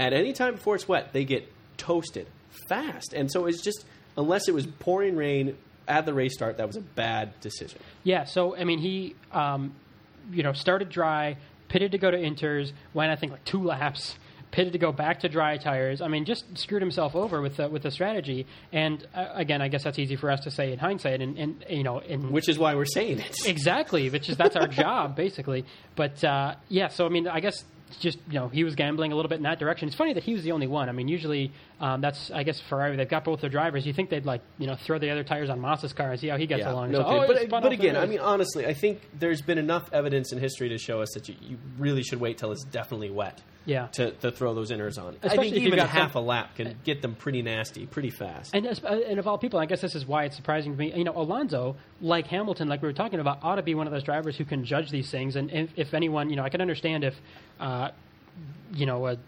[0.00, 2.26] at any time before it's wet, they get toasted
[2.68, 3.12] fast.
[3.12, 3.84] And so it's just
[4.16, 7.78] unless it was pouring rain at the race start, that was a bad decision.
[8.02, 9.74] Yeah, so I mean, he, um,
[10.32, 11.36] you know, started dry,
[11.68, 14.16] pitted to go to inters, went I think like two laps,
[14.50, 16.00] pitted to go back to dry tires.
[16.00, 18.46] I mean, just screwed himself over with the, with the strategy.
[18.72, 21.64] And uh, again, I guess that's easy for us to say in hindsight, and, and
[21.68, 23.36] you know, in which is why we're saying it.
[23.46, 25.64] exactly, which is that's our job basically.
[25.96, 27.64] But uh, yeah, so I mean, I guess
[27.98, 29.88] just you know he was gambling a little bit in that direction.
[29.88, 30.88] It's funny that he was the only one.
[30.88, 33.86] I mean, usually um, that's I guess Ferrari they've got both their drivers.
[33.86, 36.28] You think they'd like you know throw the other tires on Massa's car and see
[36.28, 36.92] how he gets along.
[36.92, 40.32] no So, oh, but but again, I mean, honestly, I think there's been enough evidence
[40.32, 43.42] in history to show us that you, you really should wait till it's definitely wet.
[43.66, 43.88] Yeah.
[43.88, 45.16] To, to throw those inters on.
[45.22, 48.54] I think even half a lap can get them pretty nasty, pretty fast.
[48.54, 50.92] And, uh, and of all people, I guess this is why it's surprising to me.
[50.96, 53.92] You know, Alonso, like Hamilton, like we were talking about, ought to be one of
[53.92, 55.36] those drivers who can judge these things.
[55.36, 57.14] And if, if anyone, you know, I can understand if,
[57.60, 57.90] uh,
[58.72, 59.18] you know, a,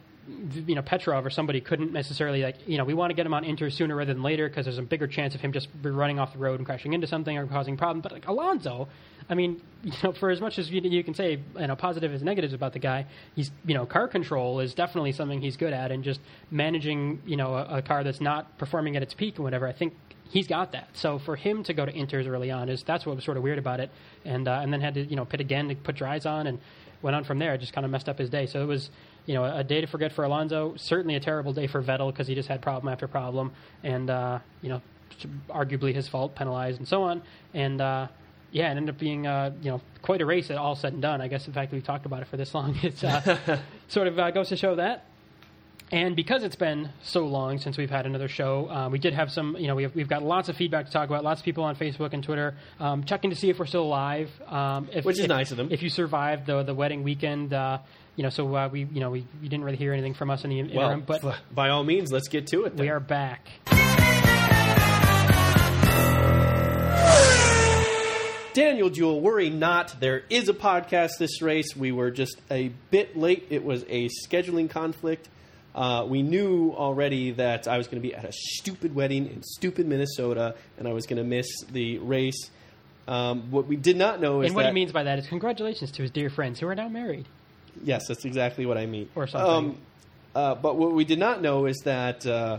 [0.66, 3.34] you know, Petrov or somebody couldn't necessarily like, you know, we want to get him
[3.34, 6.18] on inter sooner rather than later because there's a bigger chance of him just running
[6.18, 8.02] off the road and crashing into something or causing problems.
[8.02, 8.88] But like Alonso,
[9.28, 12.12] I mean, you know, for as much as you, you can say, you know, positive
[12.12, 15.72] as negatives about the guy, he's, you know, car control is definitely something he's good
[15.72, 16.20] at, and just
[16.50, 19.66] managing, you know, a, a car that's not performing at its peak and whatever.
[19.66, 19.94] I think
[20.32, 20.88] he's got that.
[20.94, 23.42] So for him to go to inters early on is that's what was sort of
[23.42, 23.90] weird about it,
[24.24, 26.58] and uh, and then had to you know pit again to put dries on and
[27.02, 27.54] went on from there.
[27.54, 28.46] It just kind of messed up his day.
[28.46, 28.90] So it was
[29.26, 30.74] you know a day to forget for Alonso.
[30.76, 33.52] Certainly a terrible day for Vettel because he just had problem after problem,
[33.84, 34.82] and uh, you know
[35.50, 37.22] arguably his fault, penalized and so on,
[37.54, 37.80] and.
[37.80, 38.08] Uh,
[38.52, 40.50] yeah, it ended up being uh, you know quite a race.
[40.50, 41.46] at All said and done, I guess.
[41.46, 42.78] the fact, that we've talked about it for this long.
[42.82, 45.06] It's uh, sort of uh, goes to show that
[45.92, 49.30] and because it's been so long since we've had another show, uh, we did have
[49.30, 51.22] some, you know, we have, we've got lots of feedback to talk about.
[51.22, 54.30] Lots of people on Facebook and Twitter um, checking to see if we're still alive.
[54.46, 55.68] Um, if, Which is if- nice of them.
[55.70, 57.78] If you survived the the wedding weekend, uh,
[58.16, 60.44] you know, so uh, we, you know, we, we didn't really hear anything from us
[60.44, 62.76] in the interim, well, but by all means, let's get to it.
[62.76, 62.86] Then.
[62.86, 63.48] we are back.
[68.54, 69.98] Daniel Jewell, worry not.
[69.98, 71.74] There is a podcast this race.
[71.74, 73.46] We were just a bit late.
[73.50, 75.28] It was a scheduling conflict.
[75.74, 79.42] Uh, we knew already that I was going to be at a stupid wedding in
[79.42, 82.50] stupid Minnesota, and I was going to miss the race.
[83.08, 85.26] Um, what we did not know is And what that he means by that is
[85.26, 87.26] congratulations to his dear friends who are now married.
[87.82, 89.08] Yes, that's exactly what I mean.
[89.14, 89.50] Or something.
[89.50, 89.78] Um,
[90.34, 92.58] uh, but what we did not know is that uh,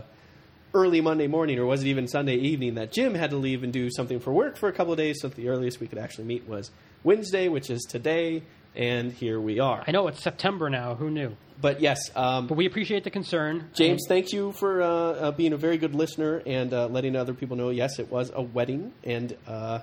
[0.74, 3.72] early Monday morning, or was it even Sunday evening, that Jim had to leave and
[3.72, 5.18] do something for work for a couple of days.
[5.20, 6.70] So the earliest we could actually meet was
[7.04, 8.42] Wednesday, which is today,
[8.74, 9.84] and here we are.
[9.86, 10.96] I know it's September now.
[10.96, 11.36] Who knew?
[11.60, 13.70] But yes, um, But we appreciate the concern.
[13.72, 17.14] James, And- thank you for uh, uh, being a very good listener and uh, letting
[17.14, 17.70] other people know.
[17.70, 19.78] Yes, it was a wedding, and uh,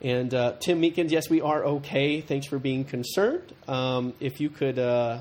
[0.00, 2.22] and uh, Tim Meekins, yes, we are okay.
[2.22, 3.52] Thanks for being concerned.
[3.68, 5.20] Um, if you could, uh,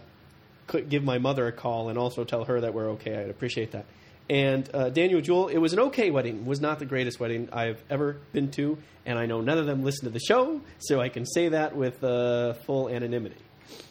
[0.65, 3.73] could give my mother a call and also tell her that we're okay, I'd appreciate
[3.73, 3.85] that.
[4.31, 6.45] And uh, Daniel Jewell, it was an okay wedding.
[6.45, 9.83] Was not the greatest wedding I've ever been to, and I know none of them
[9.83, 13.35] listen to the show, so I can say that with uh, full anonymity.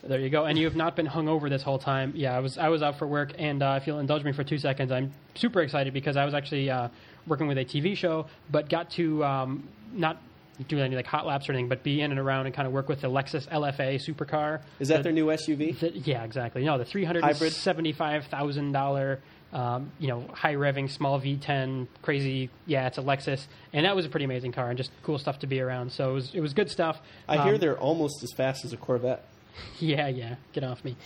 [0.03, 0.47] There you go.
[0.47, 2.15] And you have not been hungover this whole time.
[2.17, 4.43] Yeah, I was I was out for work, and uh, if you'll indulge me for
[4.43, 6.89] two seconds, I'm super excited because I was actually uh,
[7.27, 10.23] working with a TV show, but got to um, not
[10.69, 12.73] do any like hot laps or anything, but be in and around and kind of
[12.73, 14.61] work with the Lexus LFA supercar.
[14.79, 15.79] Is that The- their new SUV?
[15.79, 16.65] the- yeah, exactly.
[16.65, 19.21] No, the three hundred seventy-five thousand dollar,
[19.53, 22.51] um, you know, high revving small V10, crazy.
[22.67, 25.41] Yeah, it's a Lexus, and that was a pretty amazing car and just cool stuff
[25.41, 25.93] to be around.
[25.93, 26.99] So it was it was good stuff.
[27.29, 29.25] I hear Um, they're almost as fast as a Corvette.
[29.81, 30.37] yeah, yeah.
[30.53, 30.97] Get off me.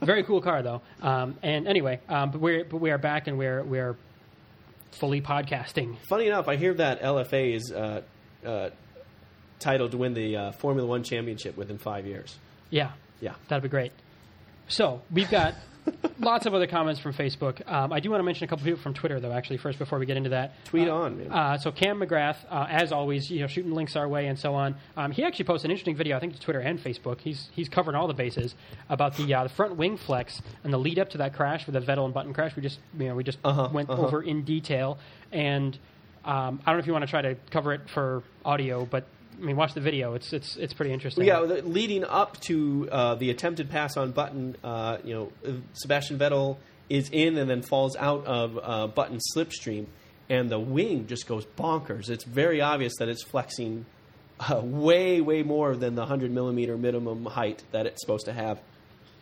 [0.00, 0.80] Very cool car though.
[1.02, 3.96] Um, and anyway, um, but we're but we are back and we're we're
[4.92, 5.96] fully podcasting.
[6.08, 8.00] Funny enough, I hear that LFA is uh,
[8.44, 8.70] uh,
[9.58, 12.36] titled to win the uh, Formula One championship within five years.
[12.70, 13.34] Yeah, Yeah.
[13.48, 13.92] that'd be great.
[14.68, 15.54] So we've got
[16.18, 17.66] lots of other comments from Facebook.
[17.70, 19.32] Um, I do want to mention a couple people from Twitter though.
[19.32, 21.32] Actually, first before we get into that, Tweet Uh, on, man.
[21.32, 24.54] Uh, so Cam McGrath, uh, as always, you know, shooting links our way and so
[24.54, 24.74] on.
[24.96, 27.20] Um, he actually posted an interesting video, I think, to Twitter and Facebook.
[27.20, 28.54] He's he's covering all the bases
[28.88, 31.74] about the uh, the front wing flex and the lead up to that crash with
[31.74, 32.54] the Vettel and Button crash.
[32.56, 34.02] We just you know we just Uh-huh, went uh-huh.
[34.06, 34.98] over in detail,
[35.32, 35.78] and
[36.24, 39.04] um, I don't know if you want to try to cover it for audio, but
[39.38, 40.14] I mean, watch the video.
[40.14, 41.24] It's it's it's pretty interesting.
[41.24, 45.32] yeah, leading up to uh, the attempted pass on Button, uh, you know,
[45.74, 46.56] Sebastian Vettel
[46.88, 49.86] is in and then falls out of uh, Button's slipstream,
[50.28, 52.08] and the wing just goes bonkers.
[52.10, 53.86] It's very obvious that it's flexing
[54.40, 58.60] uh, way, way more than the 100 millimeter minimum height that it's supposed to have.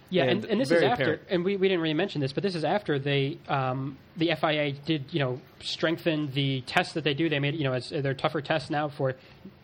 [0.08, 1.22] Yeah, and and, and this is after, apparent.
[1.30, 4.72] and we, we didn't really mention this, but this is after they um, the FIA
[4.72, 7.28] did you know strengthen the tests that they do.
[7.28, 9.14] They made you know as they're tougher tests now for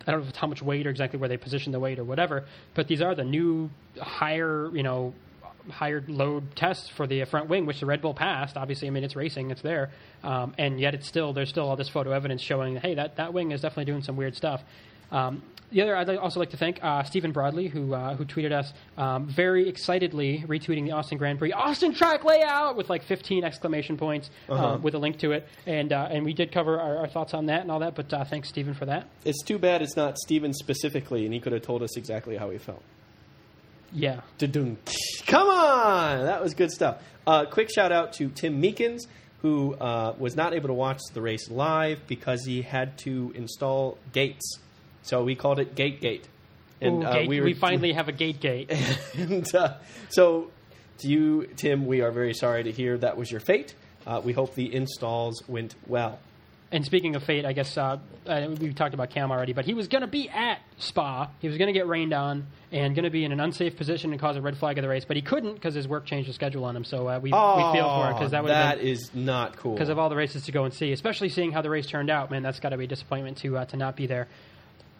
[0.06, 2.44] I don't know how much weight or exactly where they position the weight or whatever,
[2.74, 3.70] but these are the new
[4.00, 5.14] higher you know
[5.70, 8.56] higher load tests for the front wing, which the Red Bull passed.
[8.56, 9.90] Obviously, I mean it's racing, it's there,
[10.24, 13.32] um, and yet it's still there's still all this photo evidence showing hey that that
[13.32, 14.62] wing is definitely doing some weird stuff.
[15.12, 18.52] Um, the other, I'd also like to thank uh, Stephen Broadley, who uh, who tweeted
[18.52, 23.42] us um, very excitedly retweeting the Austin Grand Prix Austin track layout with like 15
[23.42, 24.74] exclamation points Uh-huh.
[24.74, 27.32] um, with a link to it, and uh, and we did cover our, our thoughts
[27.32, 27.94] on that and all that.
[27.94, 29.06] But uh, thanks, Stephen, for that.
[29.24, 32.50] It's too bad it's not Stephen specifically, and he could have told us exactly how
[32.50, 32.82] he felt.
[33.94, 34.78] Yeah, Da-dum.
[35.26, 36.24] Come on!
[36.24, 37.02] That was good stuff.
[37.26, 39.06] Uh, quick shout out to Tim Meekins,
[39.42, 43.98] who uh, was not able to watch the race live because he had to install
[44.12, 44.58] gates.
[45.02, 46.26] So we called it Gate Gate.
[46.84, 48.70] Ooh, uh, gate- we, we, were, finally have a gate gate.
[49.14, 49.74] and, uh,
[50.08, 50.50] so
[50.98, 53.74] to you, Tim, we are very sorry to hear that was your fate.
[54.06, 56.18] Uh, we hope the installs went well.
[56.72, 59.74] And speaking of fate, I guess uh, uh, we talked about Cam already, but he
[59.74, 61.28] was going to be at Spa.
[61.38, 64.10] He was going to get rained on and going to be in an unsafe position
[64.10, 66.30] and cause a red flag of the race, but he couldn't because his work changed
[66.30, 66.84] the schedule on him.
[66.84, 69.56] So uh, we, we feel for him because that would have that been is not
[69.58, 69.74] cool.
[69.74, 72.08] because of all the races to go and see, especially seeing how the race turned
[72.08, 72.30] out.
[72.30, 74.28] Man, that's got to be a disappointment to uh, to not be there.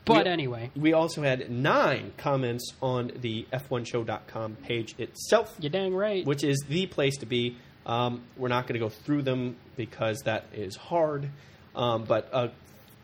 [0.05, 5.55] But We- anyway, We also had nine comments on the F1show.com page itself.
[5.61, 6.25] you're dang right.
[6.27, 7.57] which is the place to be.
[7.87, 11.29] Um, we're not going to go through them because that is hard.
[11.75, 12.51] Um, but a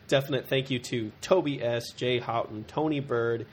[0.07, 3.45] definite thank you to Toby S, Jay Houghton, Tony Bird,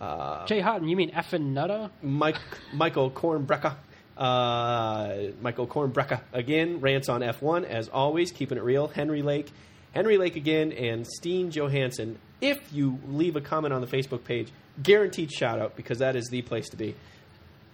[0.00, 1.90] uh, Jay Houghton, you mean effing nutta?
[2.02, 2.38] Mike,
[2.72, 3.74] Michael Kornbrecker.
[4.16, 8.88] Uh, Michael Kornbrecker again rants on F1 as always, keeping it real.
[8.88, 9.50] Henry Lake,
[9.92, 12.18] Henry Lake again, and Steen Johansson.
[12.42, 14.48] If you leave a comment on the Facebook page,
[14.82, 16.94] guaranteed shout out because that is the place to be.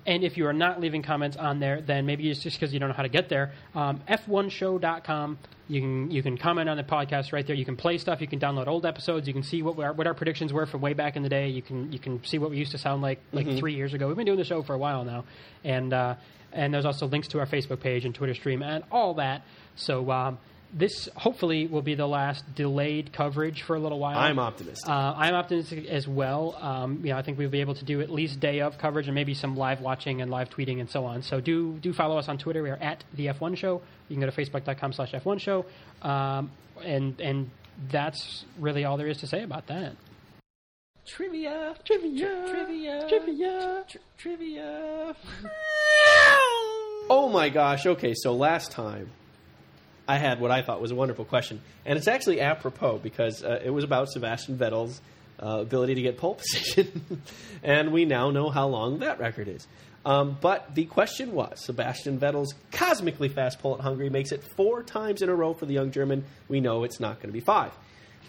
[0.06, 2.78] And if you are not leaving comments on there, then maybe it's just because you
[2.78, 3.52] don't know how to get there.
[3.74, 5.38] Um, F1show.com.
[5.68, 7.56] You can you can comment on the podcast right there.
[7.56, 8.22] You can play stuff.
[8.22, 9.26] You can download old episodes.
[9.26, 11.48] You can see what our, what our predictions were from way back in the day.
[11.48, 14.06] You can you can see what we used to sound like like three years ago.
[14.06, 15.24] We've been doing the show for a while now,
[15.64, 16.14] and uh,
[16.52, 19.42] and there's also links to our Facebook page and Twitter stream and all that.
[19.76, 20.38] So um,
[20.72, 24.18] this hopefully will be the last delayed coverage for a little while.
[24.18, 24.88] I'm optimistic.
[24.88, 26.56] Uh, I'm optimistic as well.
[26.60, 29.06] Um, you know, I think we'll be able to do at least day of coverage
[29.06, 31.22] and maybe some live watching and live tweeting and so on.
[31.22, 32.62] So do do follow us on Twitter.
[32.62, 33.80] We are at the F1 Show.
[34.08, 35.64] You can go to facebook.com slash F1 Show.
[36.02, 36.50] Um,
[36.84, 37.50] and and
[37.90, 39.94] that's really all there is to say about that.
[41.06, 43.84] Trivia, Trivia, trivia, trivia.
[44.18, 45.16] trivia.
[47.08, 47.86] oh my gosh!
[47.86, 49.10] Okay, so last time
[50.08, 53.60] I had what I thought was a wonderful question, and it's actually apropos because uh,
[53.62, 55.02] it was about Sebastian Vettel's
[55.40, 57.22] uh, ability to get pole position,
[57.62, 59.66] and we now know how long that record is.
[60.06, 64.82] Um, but the question was Sebastian Vettel's cosmically fast pole at Hungary makes it four
[64.82, 66.24] times in a row for the young German.
[66.48, 67.72] We know it's not going to be five.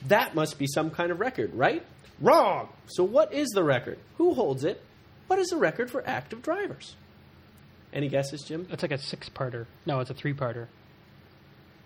[0.08, 1.86] That must be some kind of record, right?
[2.20, 2.68] Wrong!
[2.88, 3.98] So, what is the record?
[4.18, 4.84] Who holds it?
[5.28, 6.96] What is the record for active drivers?
[7.94, 8.68] Any guesses, Jim?
[8.70, 9.66] That's like a six parter.
[9.86, 10.68] No, it's a three parter.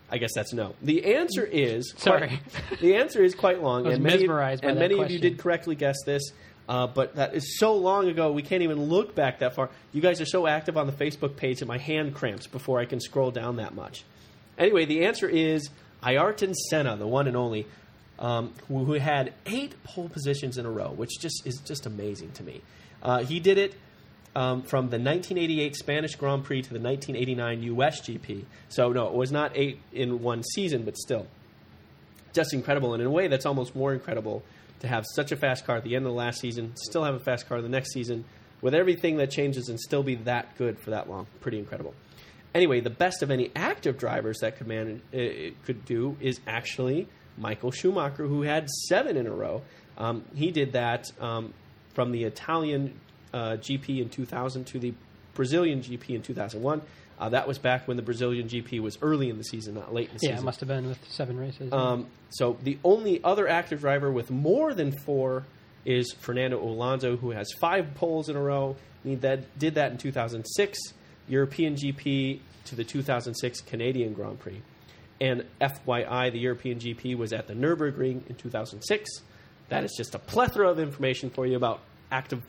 [0.10, 0.76] I guess that's no.
[0.82, 2.28] The answer is Sorry.
[2.28, 5.39] Quite, the answer is quite long, and many, mesmerized by and many of you did
[5.39, 6.32] correctly guess this.
[6.68, 9.70] Uh, but that is so long ago, we can't even look back that far.
[9.91, 12.86] You guys are so active on the Facebook page that my hand cramps before I
[12.86, 14.06] can scroll down that much.
[14.58, 15.70] Anyway, the answer is
[16.06, 17.68] Ayrton Senna, the one and only,
[18.20, 22.32] um, who, who had eight pole positions in a row, which just is just amazing
[22.34, 22.62] to me.
[23.01, 23.74] Uh, he did it
[24.36, 28.45] um, from the 1988 Spanish Grand Prix to the 1989 US GP.
[28.69, 31.27] So no, it was not eight in one season, but still,
[32.34, 32.93] just incredible.
[32.93, 34.43] And in a way, that's almost more incredible
[34.79, 37.15] to have such a fast car at the end of the last season, still have
[37.15, 38.25] a fast car the next season,
[38.61, 41.25] with everything that changes, and still be that good for that long.
[41.41, 41.93] Pretty incredible.
[42.53, 47.07] Anyway, the best of any active drivers that could manage uh, could do is actually
[47.38, 49.61] Michael Schumacher, who had seven in a row.
[49.97, 51.53] Um, he did that um,
[51.93, 52.99] from the Italian
[53.34, 54.93] uh, GP in 2000 to the
[55.34, 56.81] Brazilian GP in 2001.
[57.19, 60.09] Uh, that was back when the Brazilian GP was early in the season, not late
[60.09, 60.36] in the Yeah, season.
[60.36, 61.71] Yeah, it must have been with seven races.
[61.71, 65.43] Um, so the only other active driver with more than four
[65.86, 68.75] is Fernando Alonso, who has five poles in a row.
[69.03, 70.79] He that, did that in 2006
[71.27, 74.61] European GP to the 2006 Canadian Grand Prix.
[75.21, 79.09] And FYI, the European GP was at the Nürburgring in 2006.
[79.69, 81.81] That is just a plethora of information for you about
[82.11, 82.41] active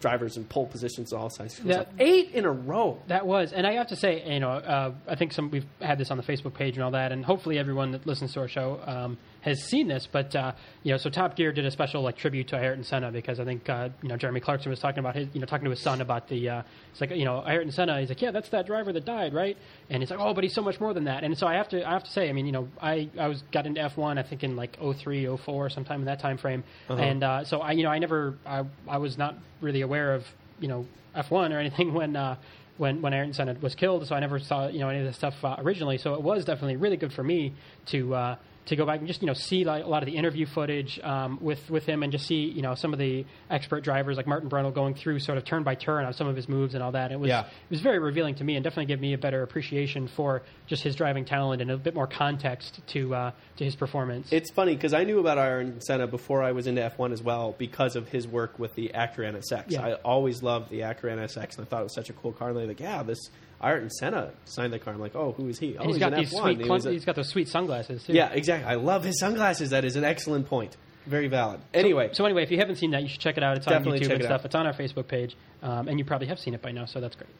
[0.00, 1.58] drivers and pole positions all sizes.
[1.64, 2.98] That- eight in a row.
[3.08, 5.98] That was, and I have to say, you know, uh, I think some we've had
[5.98, 8.48] this on the Facebook page and all that, and hopefully everyone that listens to our
[8.48, 10.08] show um, has seen this.
[10.10, 13.10] But uh, you know, so Top Gear did a special like tribute to Ayrton Senna
[13.10, 15.64] because I think uh, you know Jeremy Clarkson was talking about his, you know, talking
[15.64, 17.98] to his son about the, uh, it's like you know Ayrton Senna.
[18.00, 19.56] He's like, yeah, that's that driver that died, right?
[19.90, 21.24] And he's like, oh, but he's so much more than that.
[21.24, 23.28] And so I have to, I have to say, I mean, you know, I I
[23.28, 26.62] was got into F1 I think in like 03, 04, sometime in that time frame,
[26.88, 30.24] and uh, so I you know I never I I was not really aware of
[30.60, 30.86] you know
[31.16, 32.36] F1 or anything when uh,
[32.76, 34.06] when when Ayrton Senna was killed.
[34.06, 35.98] So I never saw you know any of this stuff uh, originally.
[35.98, 37.54] So it was definitely really good for me
[37.86, 38.14] to.
[38.14, 38.36] Uh,
[38.68, 41.00] to go back and just you know see like, a lot of the interview footage
[41.00, 44.26] um, with with him and just see you know some of the expert drivers like
[44.26, 46.82] Martin Brundle going through sort of turn by turn on some of his moves and
[46.82, 47.10] all that.
[47.10, 47.40] It was Yeah.
[47.46, 50.82] it was very revealing to me and definitely gave me a better appreciation for just
[50.82, 54.28] his driving talent and a bit more context to uh, to his performance.
[54.30, 57.54] It's funny because I knew about Ayrton Senna before I was into F1 as well
[57.58, 59.64] because of his work with the Acura NSX.
[59.68, 59.84] Yeah.
[59.86, 62.48] I always loved the Acura NSX and I thought it was such a cool car.
[62.48, 63.30] And they're like, yeah, this
[63.62, 64.94] Ayrton Senna signed the car.
[64.94, 65.76] I'm like, oh, who is he?
[65.76, 66.40] Oh, he's he's got these F1.
[66.40, 68.12] sweet He he's got those sweet sunglasses too.
[68.12, 68.70] yeah, exactly.
[68.70, 69.70] I love his sunglasses.
[69.70, 70.76] That is an excellent point.
[71.06, 71.60] Very valid.
[71.72, 73.56] Anyway, So anyway, if you haven't seen that, you should check it out.
[73.56, 74.40] It's on YouTube and it stuff.
[74.40, 74.44] out.
[74.44, 77.00] It's on our Facebook page, um, and you probably have seen it by now, so
[77.00, 77.30] that's great.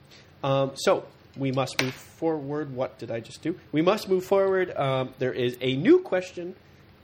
[0.43, 1.05] Um, so
[1.37, 2.75] we must move forward.
[2.75, 3.59] What did I just do?
[3.71, 4.75] We must move forward.
[4.77, 6.55] Um, there is a new question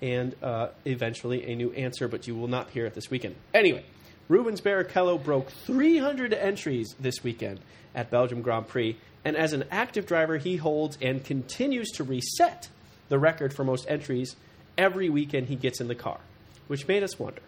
[0.00, 3.36] and uh, eventually a new answer, but you will not hear it this weekend.
[3.52, 3.84] Anyway,
[4.28, 7.60] Rubens Barrichello broke 300 entries this weekend
[7.94, 12.68] at Belgium Grand Prix, and as an active driver, he holds and continues to reset
[13.10, 14.34] the record for most entries
[14.78, 16.20] every weekend he gets in the car,
[16.68, 17.42] which made us wonder.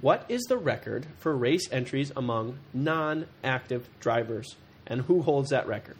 [0.00, 4.54] What is the record for race entries among non-active drivers,
[4.86, 5.96] and who holds that record?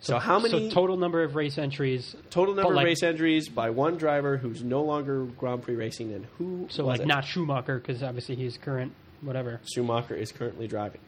[0.00, 2.14] So, how many So total number of race entries.
[2.30, 6.12] total number like- of race entries by one driver who's no longer Grand Prix racing,
[6.12, 6.66] and who?
[6.70, 7.06] So like it?
[7.06, 8.92] not Schumacher because obviously he's current
[9.22, 9.60] whatever.
[9.72, 11.00] Schumacher is currently driving.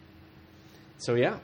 [0.99, 1.39] So yeah,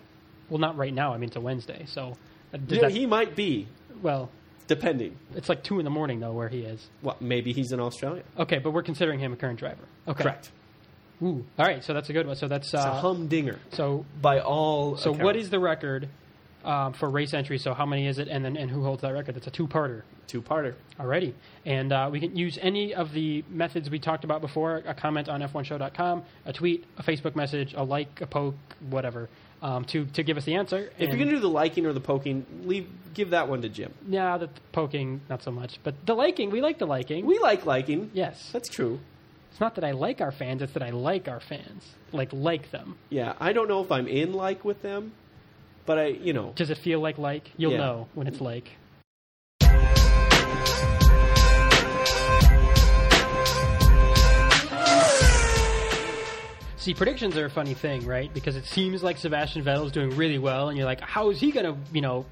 [0.49, 1.13] Well, not right now.
[1.13, 2.17] I mean, it's a Wednesday, so
[2.55, 3.69] uh, Yeah, that- he might be
[4.03, 4.31] well,
[4.67, 5.19] depending.
[5.35, 6.89] it's like two in the morning though where he is.
[7.03, 8.23] Well, maybe he's in Australia.
[8.39, 9.85] Okay, but we're considering him a current driver.
[10.09, 10.23] Okay.
[10.23, 10.51] Correct.
[11.23, 11.45] Ooh.
[11.59, 12.35] All right, so that's a good one.
[12.37, 14.97] So that's It's a uh, humdinger so by all.
[14.97, 15.11] so.
[15.13, 15.43] What accounts.
[15.45, 16.09] is the record
[16.65, 17.63] um, for race entries?
[17.63, 19.35] So how many is it, and then and who holds that record?
[19.35, 20.03] That's a two-parter.
[20.27, 20.75] two-parter?
[20.99, 21.35] Alrighty.
[21.67, 25.29] And uh, we can use any of the methods we talked about before a comment
[25.29, 28.55] on f1show.com, a tweet, a Facebook message, a like, a poke,
[28.89, 29.29] whatever,
[29.63, 30.91] um, to, to give us the answer.
[30.99, 33.93] If you're gonna do the liking or the poking, leave give that one to Jim.
[34.09, 35.79] Yeah, the poking, not so much.
[35.85, 37.27] But the liking, we like the liking.
[37.27, 38.11] We like liking.
[38.15, 38.51] yes.
[38.53, 39.01] That's true.
[39.51, 41.85] It's not that I like our fans, it's that I like our fans.
[42.11, 42.97] Like, like them.
[43.11, 45.13] Yeah, I don't know if I'm in like with them,
[45.87, 47.51] but I, you know, Does it feel like like?
[47.57, 47.79] You'll Yeah.
[47.79, 48.71] know when it's like.
[56.77, 58.33] See, predictions are a funny thing, right?
[58.35, 61.53] Because it seems like Sebastian Vettel's doing really well, and you're like, how is he
[61.53, 62.27] going to, you know,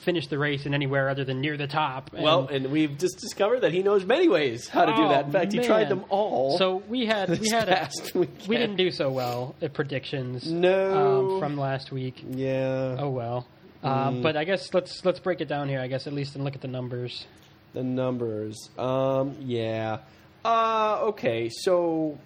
[0.00, 2.12] finish the race in anywhere other than near the top?
[2.14, 5.08] And- well, and we've just discovered that he knows many ways how to do Oh,
[5.08, 5.26] that.
[5.26, 6.58] In fact, he tried them all.
[6.58, 10.50] So we had we had a, we didn't do so well at predictions.
[10.50, 11.34] No.
[11.34, 12.22] um, from last week.
[12.28, 13.46] yeah, Oh well.
[13.82, 14.22] Uh, Mm.
[14.22, 15.80] But I guess let's let's break it down here.
[15.80, 17.24] I guess at least and look at the numbers.
[17.72, 18.68] the numbers.
[18.76, 19.98] Um, yeah.
[20.44, 22.18] Uh, okay, so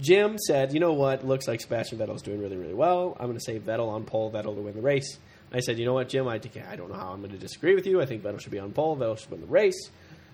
[0.00, 1.24] Jim said, "You know what?
[1.26, 3.16] Looks like Sebastian Vettel's doing really, really well.
[3.18, 5.18] I'm going to say Vettel on pole, Vettel to win the race.
[5.52, 7.76] I said, you know what, Jim, I, I don't know how I'm going to disagree
[7.76, 8.00] with you.
[8.02, 8.96] I think Vettel should be on pole.
[8.96, 9.88] Vettel should win the race.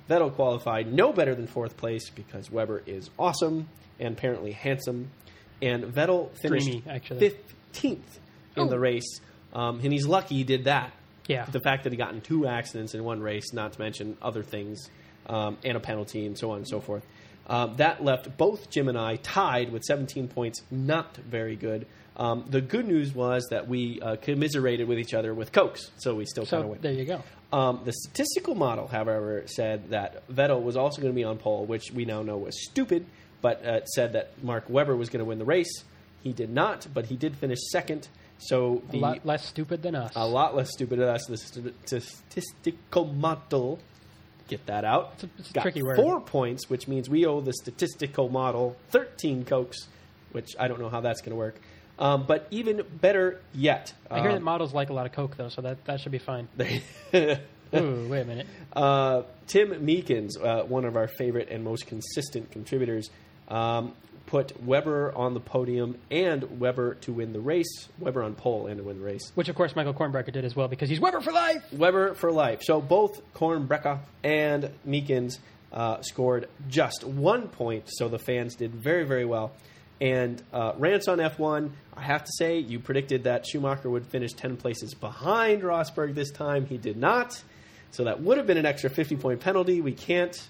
[0.08, 5.10] Vettel qualified no better than fourth place because Webber is awesome and apparently handsome.
[5.60, 6.68] And Vettel finished
[7.20, 8.00] 15th in
[8.56, 8.66] Oh.
[8.68, 9.20] the race.
[9.52, 10.92] Um, and he's lucky he did that.
[11.28, 11.44] Yeah.
[11.44, 14.42] The fact that he got in two accidents in one race, not to mention other
[14.42, 14.88] things,
[15.26, 17.04] um, and a penalty and so on and so forth.
[17.46, 20.62] Um, that left both Jim and I tied with 17 points.
[20.70, 21.86] Not very good.
[22.16, 26.14] Um, the good news was that we uh, commiserated with each other with Cokes, so
[26.14, 26.78] we still kind of So win.
[26.82, 27.22] there you go.
[27.52, 31.64] Um, the statistical model, however, said that Vettel was also going to be on pole,
[31.64, 33.06] which we now know was stupid,
[33.40, 35.84] but uh, said that Mark Webber was going to win the race.
[36.22, 38.08] He did not, but he did finish second.
[38.38, 40.12] So A lot less stupid than us.
[40.14, 41.24] a lot less stupid than us.
[41.26, 43.78] The st- statistical model,
[44.50, 45.12] get that out.
[45.14, 45.96] It's a- it's a got tricky word.
[45.96, 49.88] Four points, which means we owe the statistical model thirteen cokes,
[50.32, 51.58] which I don't know how that's going to work.
[51.98, 55.36] Um, but even better yet, I hear that um, models like a lot of Coke
[55.36, 56.48] though, so that, that should be fine.
[57.14, 58.46] Ooh, wait a minute.
[58.72, 63.10] Uh, Tim Meekins, uh, one of our favorite and most consistent contributors,
[63.48, 63.92] um,
[64.30, 67.88] put Webber on the podium and Webber to win the race.
[67.98, 69.32] Webber on pole and to win the race.
[69.34, 71.64] Which of course Michael Kornbrecker did as well because he's Webber for life.
[71.72, 72.60] Webber for life.
[72.62, 75.38] So both Kornbrecker and Meekins
[75.72, 79.52] uh, scored just one point, so the fans did very, very well.
[80.00, 84.32] And uh, Rance on F1, I have to say, you predicted that Schumacher would finish
[84.32, 86.66] 10 places behind Rosberg this time.
[86.66, 87.42] He did not.
[87.90, 89.80] So that would have been an extra 50 point penalty.
[89.80, 90.40] We can't.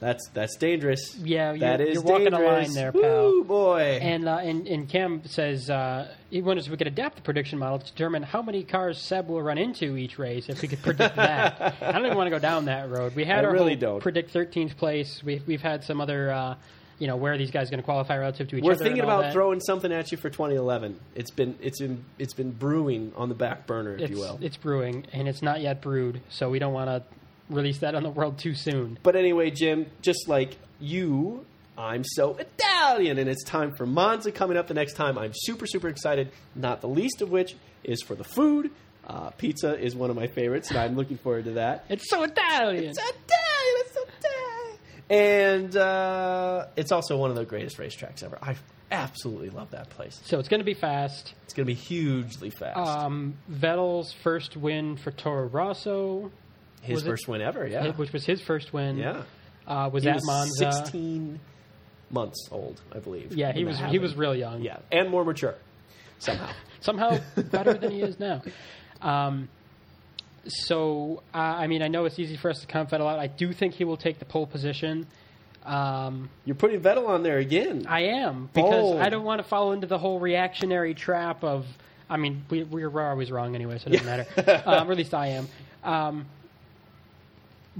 [0.00, 1.16] That's that's dangerous.
[1.18, 2.66] Yeah, you're- that is you're walking a dangerous.
[2.68, 3.42] line there, Woo, pal.
[3.44, 3.98] boy.
[4.00, 7.58] And, uh, and and Cam says uh, he wonders if we could adapt the prediction
[7.58, 10.48] model to determine how many cars Seb will run into each race.
[10.48, 13.16] If we could predict that, I don't even want to go down that road.
[13.16, 14.00] We had I our really don't.
[14.00, 15.22] predict 13th place.
[15.24, 16.30] We've we've had some other.
[16.30, 16.54] Uh,
[17.00, 18.66] you know where are these guys going to qualify relative to each other?
[18.66, 18.82] We're other?
[18.84, 19.32] thinking and all about that.
[19.32, 20.98] throwing something at you for 2011.
[21.14, 24.38] It's been it's been it's been brewing on the back burner, if It's, you will.
[24.42, 27.02] it's brewing and it's not yet brewed, so we don't want to
[27.50, 28.98] release that on the world too soon.
[29.02, 31.44] But anyway, Jim, just like you,
[31.76, 35.16] I'm so Italian, and it's time for Monza coming up the next time.
[35.18, 38.70] I'm super, super excited, not the least of which is for the food.
[39.06, 41.84] Uh, pizza is one of my favorites, and I'm looking forward to that.
[41.88, 42.84] It's so Italian.
[42.84, 43.16] It's Italian!
[43.86, 44.78] It's Italian!
[45.10, 48.38] And uh, it's also one of the greatest racetracks ever.
[48.42, 48.56] I
[48.90, 50.20] absolutely love that place.
[50.24, 51.34] so it's going to be fast.
[51.44, 52.78] It's going to be hugely fast.
[52.78, 56.30] Um, Vettel's first win for Toro Rosso,
[56.82, 57.92] His was it- first win ever, yeah.
[57.92, 58.96] which was his first win.
[58.98, 59.22] Yeah.
[59.66, 60.72] uh, was He at was Monza.
[60.72, 61.40] 16
[62.10, 63.32] months old, I believe.
[63.32, 64.62] Yeah, he was he was real young.
[64.62, 65.54] Yeah, and more mature
[66.18, 66.50] somehow.
[66.80, 67.18] somehow
[67.50, 68.42] better than he is now.
[69.02, 69.48] Um,
[70.46, 73.18] so uh, I mean, I know it's easy for us to count Vettel out.
[73.18, 75.06] I do think he will take the pole position.
[75.64, 77.84] Um, You're putting Vettel on there again.
[77.86, 79.00] I am because Bold.
[79.00, 81.66] I don't want to fall into the whole reactionary trap of.
[82.10, 84.62] I mean, we, we're always wrong anyway, so it doesn't matter.
[84.64, 85.48] Um, or at least I am.
[85.84, 86.26] Um,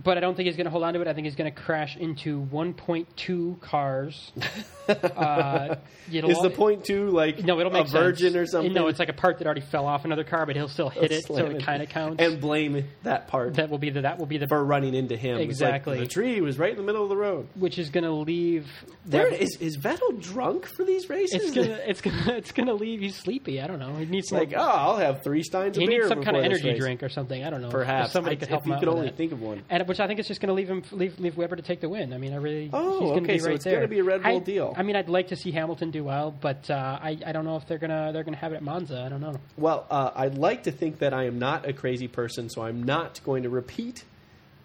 [0.02, 1.08] but I don't think he's going to hold on to it.
[1.08, 4.32] I think he's going to crash into 1.2 cars.
[4.88, 5.76] uh,
[6.12, 8.36] it'll Is the all- point two like No, it'll make a virgin sense.
[8.36, 8.72] or something?
[8.72, 11.10] No, it's like a part that already fell off another car, but he'll still hit
[11.12, 12.22] it, so Slam it kind of counts.
[12.22, 15.16] And blame that part that will be the that will be the for running into
[15.16, 15.32] him.
[15.36, 15.98] It's like, Exactly.
[16.00, 17.48] the tree was right in the middle of the road.
[17.54, 18.66] which is going to leave.
[19.04, 21.42] There is is Vettel drunk for these races?
[21.42, 23.60] It's gonna it's gonna it's gonna leave you sleepy.
[23.60, 23.94] I don't know.
[23.96, 26.22] He needs It's some, like, oh, I'll have three steins of he beer needs some
[26.22, 26.78] kind of before this energy race.
[26.80, 27.42] drink or something.
[27.44, 27.70] I don't know.
[27.70, 29.16] Perhaps somebody I- could help if him you out could with only that.
[29.16, 29.62] think of one.
[29.70, 31.80] And which I think it's just going to leave him leave leave Webber to take
[31.80, 32.12] the win.
[32.12, 33.98] I mean, I really Oh, he's going to okay, be so right it's gonna be
[33.98, 34.74] a Red Bull I, deal.
[34.76, 37.56] I mean, I'd like to see Hamilton do well, but uh, I I don't know
[37.56, 39.02] if they're gonna they're gonna have it at Monza.
[39.04, 39.36] I don't know.
[39.56, 42.82] Well, uh, I'd like to think that I am not a crazy person, so I'm
[42.82, 44.04] not going to repeat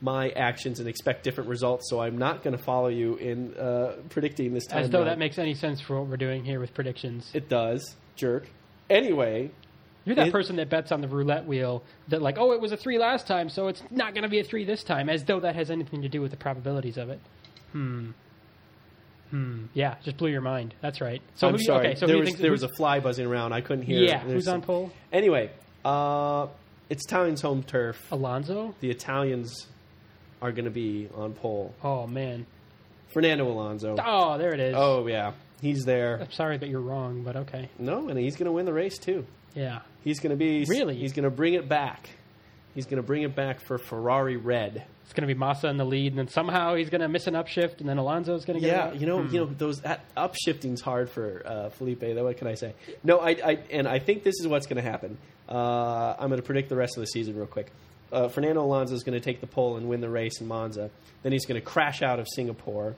[0.02, 1.90] my actions and expect different results.
[1.90, 4.84] So I'm not going to follow you in uh, predicting this time.
[4.84, 5.12] As though round.
[5.12, 7.32] that makes any sense for what we're doing here with predictions.
[7.34, 8.50] it does, jerk.
[8.90, 9.52] Anyway,
[10.06, 12.72] You're that It- person that bets on the roulette wheel that like, oh, it was
[12.72, 15.24] a three last time, so it's not going to be a three this time, as
[15.24, 17.20] though that has anything to do with the probabilities of it.
[17.72, 18.12] Hmm.
[19.30, 19.66] Hmm.
[19.74, 20.76] Yeah, just blew your mind.
[20.82, 21.22] That's right.
[21.36, 21.88] So I'm who sorry.
[21.88, 23.54] Okay, so there was thinks, there was a fly buzzing around.
[23.54, 24.00] I couldn't hear.
[24.00, 24.20] yeah.
[24.20, 24.92] Who's on pole?
[25.12, 25.50] Anyway,
[25.84, 26.48] uh,
[26.90, 28.12] it's Italians' home turf.
[28.12, 28.76] Alonso.
[28.80, 29.68] The Italians
[30.42, 31.74] are going to be on pole.
[31.84, 32.46] Oh man.
[33.12, 33.96] Fernando Alonso.
[34.04, 34.76] Oh, there it is.
[34.78, 35.32] Oh yeah,
[35.62, 36.20] he's there.
[36.22, 37.70] I'm sorry that you're wrong, but okay.
[37.80, 39.26] No, and he's going to win the race too.
[39.56, 39.80] Yeah.
[40.04, 40.96] He's going to be Really?
[40.96, 42.10] He's going to bring it back.
[42.76, 44.84] He's going to bring it back for Ferrari Red.
[45.04, 47.28] It's going to be Massa in the lead, and then somehow he's going to miss
[47.28, 49.00] an upshift, and then Alonso's going to get Yeah, it.
[49.00, 52.00] you know, you know those that upshifting's hard for uh, Felipe.
[52.00, 52.74] Though, what can I say?
[53.04, 55.18] No, I, I and I think this is what's going to happen.
[55.48, 57.72] Uh, I'm going to predict the rest of the season real quick.
[58.12, 60.90] Uh, Fernando Alonso is going to take the pole and win the race in Monza.
[61.22, 62.96] Then he's going to crash out of Singapore.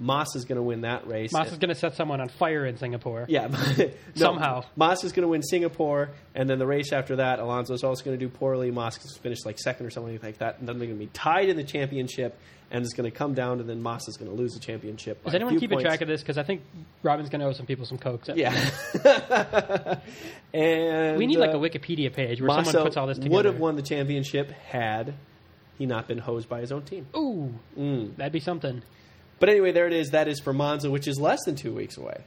[0.00, 1.32] Moss is going to win that race.
[1.32, 3.26] Moss is going to set someone on fire in Singapore.
[3.28, 4.64] Yeah, no, Somehow.
[4.76, 8.04] Moss is going to win Singapore, and then the race after that, Alonso is also
[8.04, 8.70] going to do poorly.
[8.70, 11.10] Moss is finished like second or something like that, and then they're going to be
[11.12, 12.38] tied in the championship,
[12.70, 15.20] and it's going to come down, and then Moss is going to lose the championship.
[15.26, 16.20] Is anyone keeping track of this?
[16.20, 16.62] Because I think
[17.02, 18.28] Robin's going to owe some people some cokes.
[18.34, 18.54] Yeah,
[20.54, 23.34] and We need like uh, a Wikipedia page where Massa someone puts all this together.
[23.34, 25.14] would have won the championship had
[25.76, 27.06] he not been hosed by his own team.
[27.16, 28.16] Ooh, Mm.
[28.16, 28.82] that'd be something.
[29.38, 30.10] But anyway, there it is.
[30.10, 32.22] That is for Monza, which is less than two weeks away.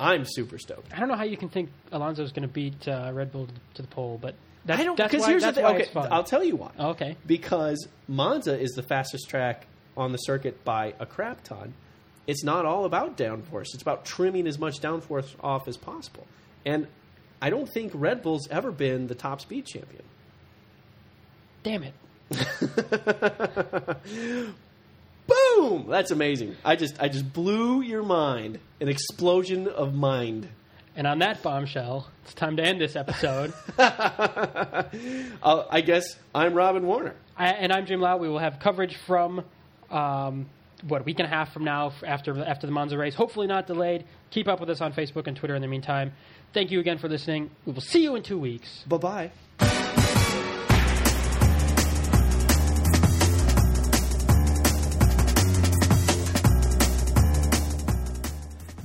[0.00, 0.92] I'm super stoked.
[0.94, 3.82] I don't know how you can think Alonso's going to beat uh, Red Bull to
[3.82, 4.34] the pole, but
[4.64, 5.64] that's, I don't because here's the thing.
[5.64, 5.88] Okay.
[5.94, 6.70] I'll tell you why.
[6.78, 7.16] Oh, okay.
[7.26, 11.74] Because Monza is the fastest track on the circuit by a crap ton.
[12.26, 13.74] It's not all about downforce.
[13.74, 16.26] It's about trimming as much downforce off as possible.
[16.64, 16.86] And
[17.40, 20.02] I don't think Red Bull's ever been the top speed champion.
[21.62, 21.94] Damn it.
[25.58, 25.86] Boom!
[25.88, 26.56] That's amazing.
[26.64, 28.60] I just I just blew your mind.
[28.80, 30.48] An explosion of mind.
[30.94, 33.52] And on that bombshell, it's time to end this episode.
[35.40, 37.14] Uh, I guess I'm Robin Warner.
[37.36, 38.16] I, and I'm Jim Lau.
[38.16, 39.44] We will have coverage from
[39.90, 40.46] um,
[40.86, 43.14] what a week and a half from now after after the Monza race.
[43.14, 44.04] Hopefully not delayed.
[44.30, 46.12] Keep up with us on Facebook and Twitter in the meantime.
[46.52, 47.50] Thank you again for listening.
[47.66, 48.84] We will see you in two weeks.
[48.88, 49.67] Bye bye.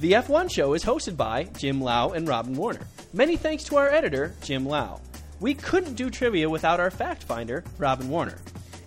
[0.03, 2.85] The F1 show is hosted by Jim Lau and Robin Warner.
[3.13, 4.99] Many thanks to our editor, Jim Lau.
[5.39, 8.37] We couldn't do trivia without our fact finder, Robin Warner.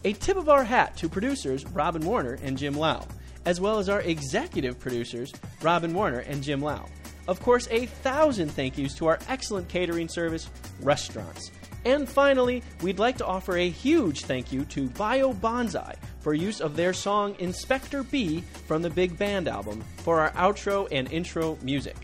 [0.04, 3.08] A tip of our hat to producers Robin Warner and Jim Lau,
[3.46, 6.84] as well as our executive producers, Robin Warner and Jim Lau.
[7.28, 10.50] Of course, a thousand thank yous to our excellent catering service,
[10.82, 11.50] restaurants.
[11.86, 16.60] And finally, we'd like to offer a huge thank you to Bio Bonsai for use
[16.60, 21.56] of their song Inspector B from the Big Band album for our outro and intro
[21.62, 21.96] music.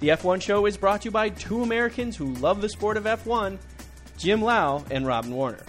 [0.00, 3.04] The F1 show is brought to you by two Americans who love the sport of
[3.04, 3.58] F1,
[4.16, 5.66] Jim Lau and Robin Warner.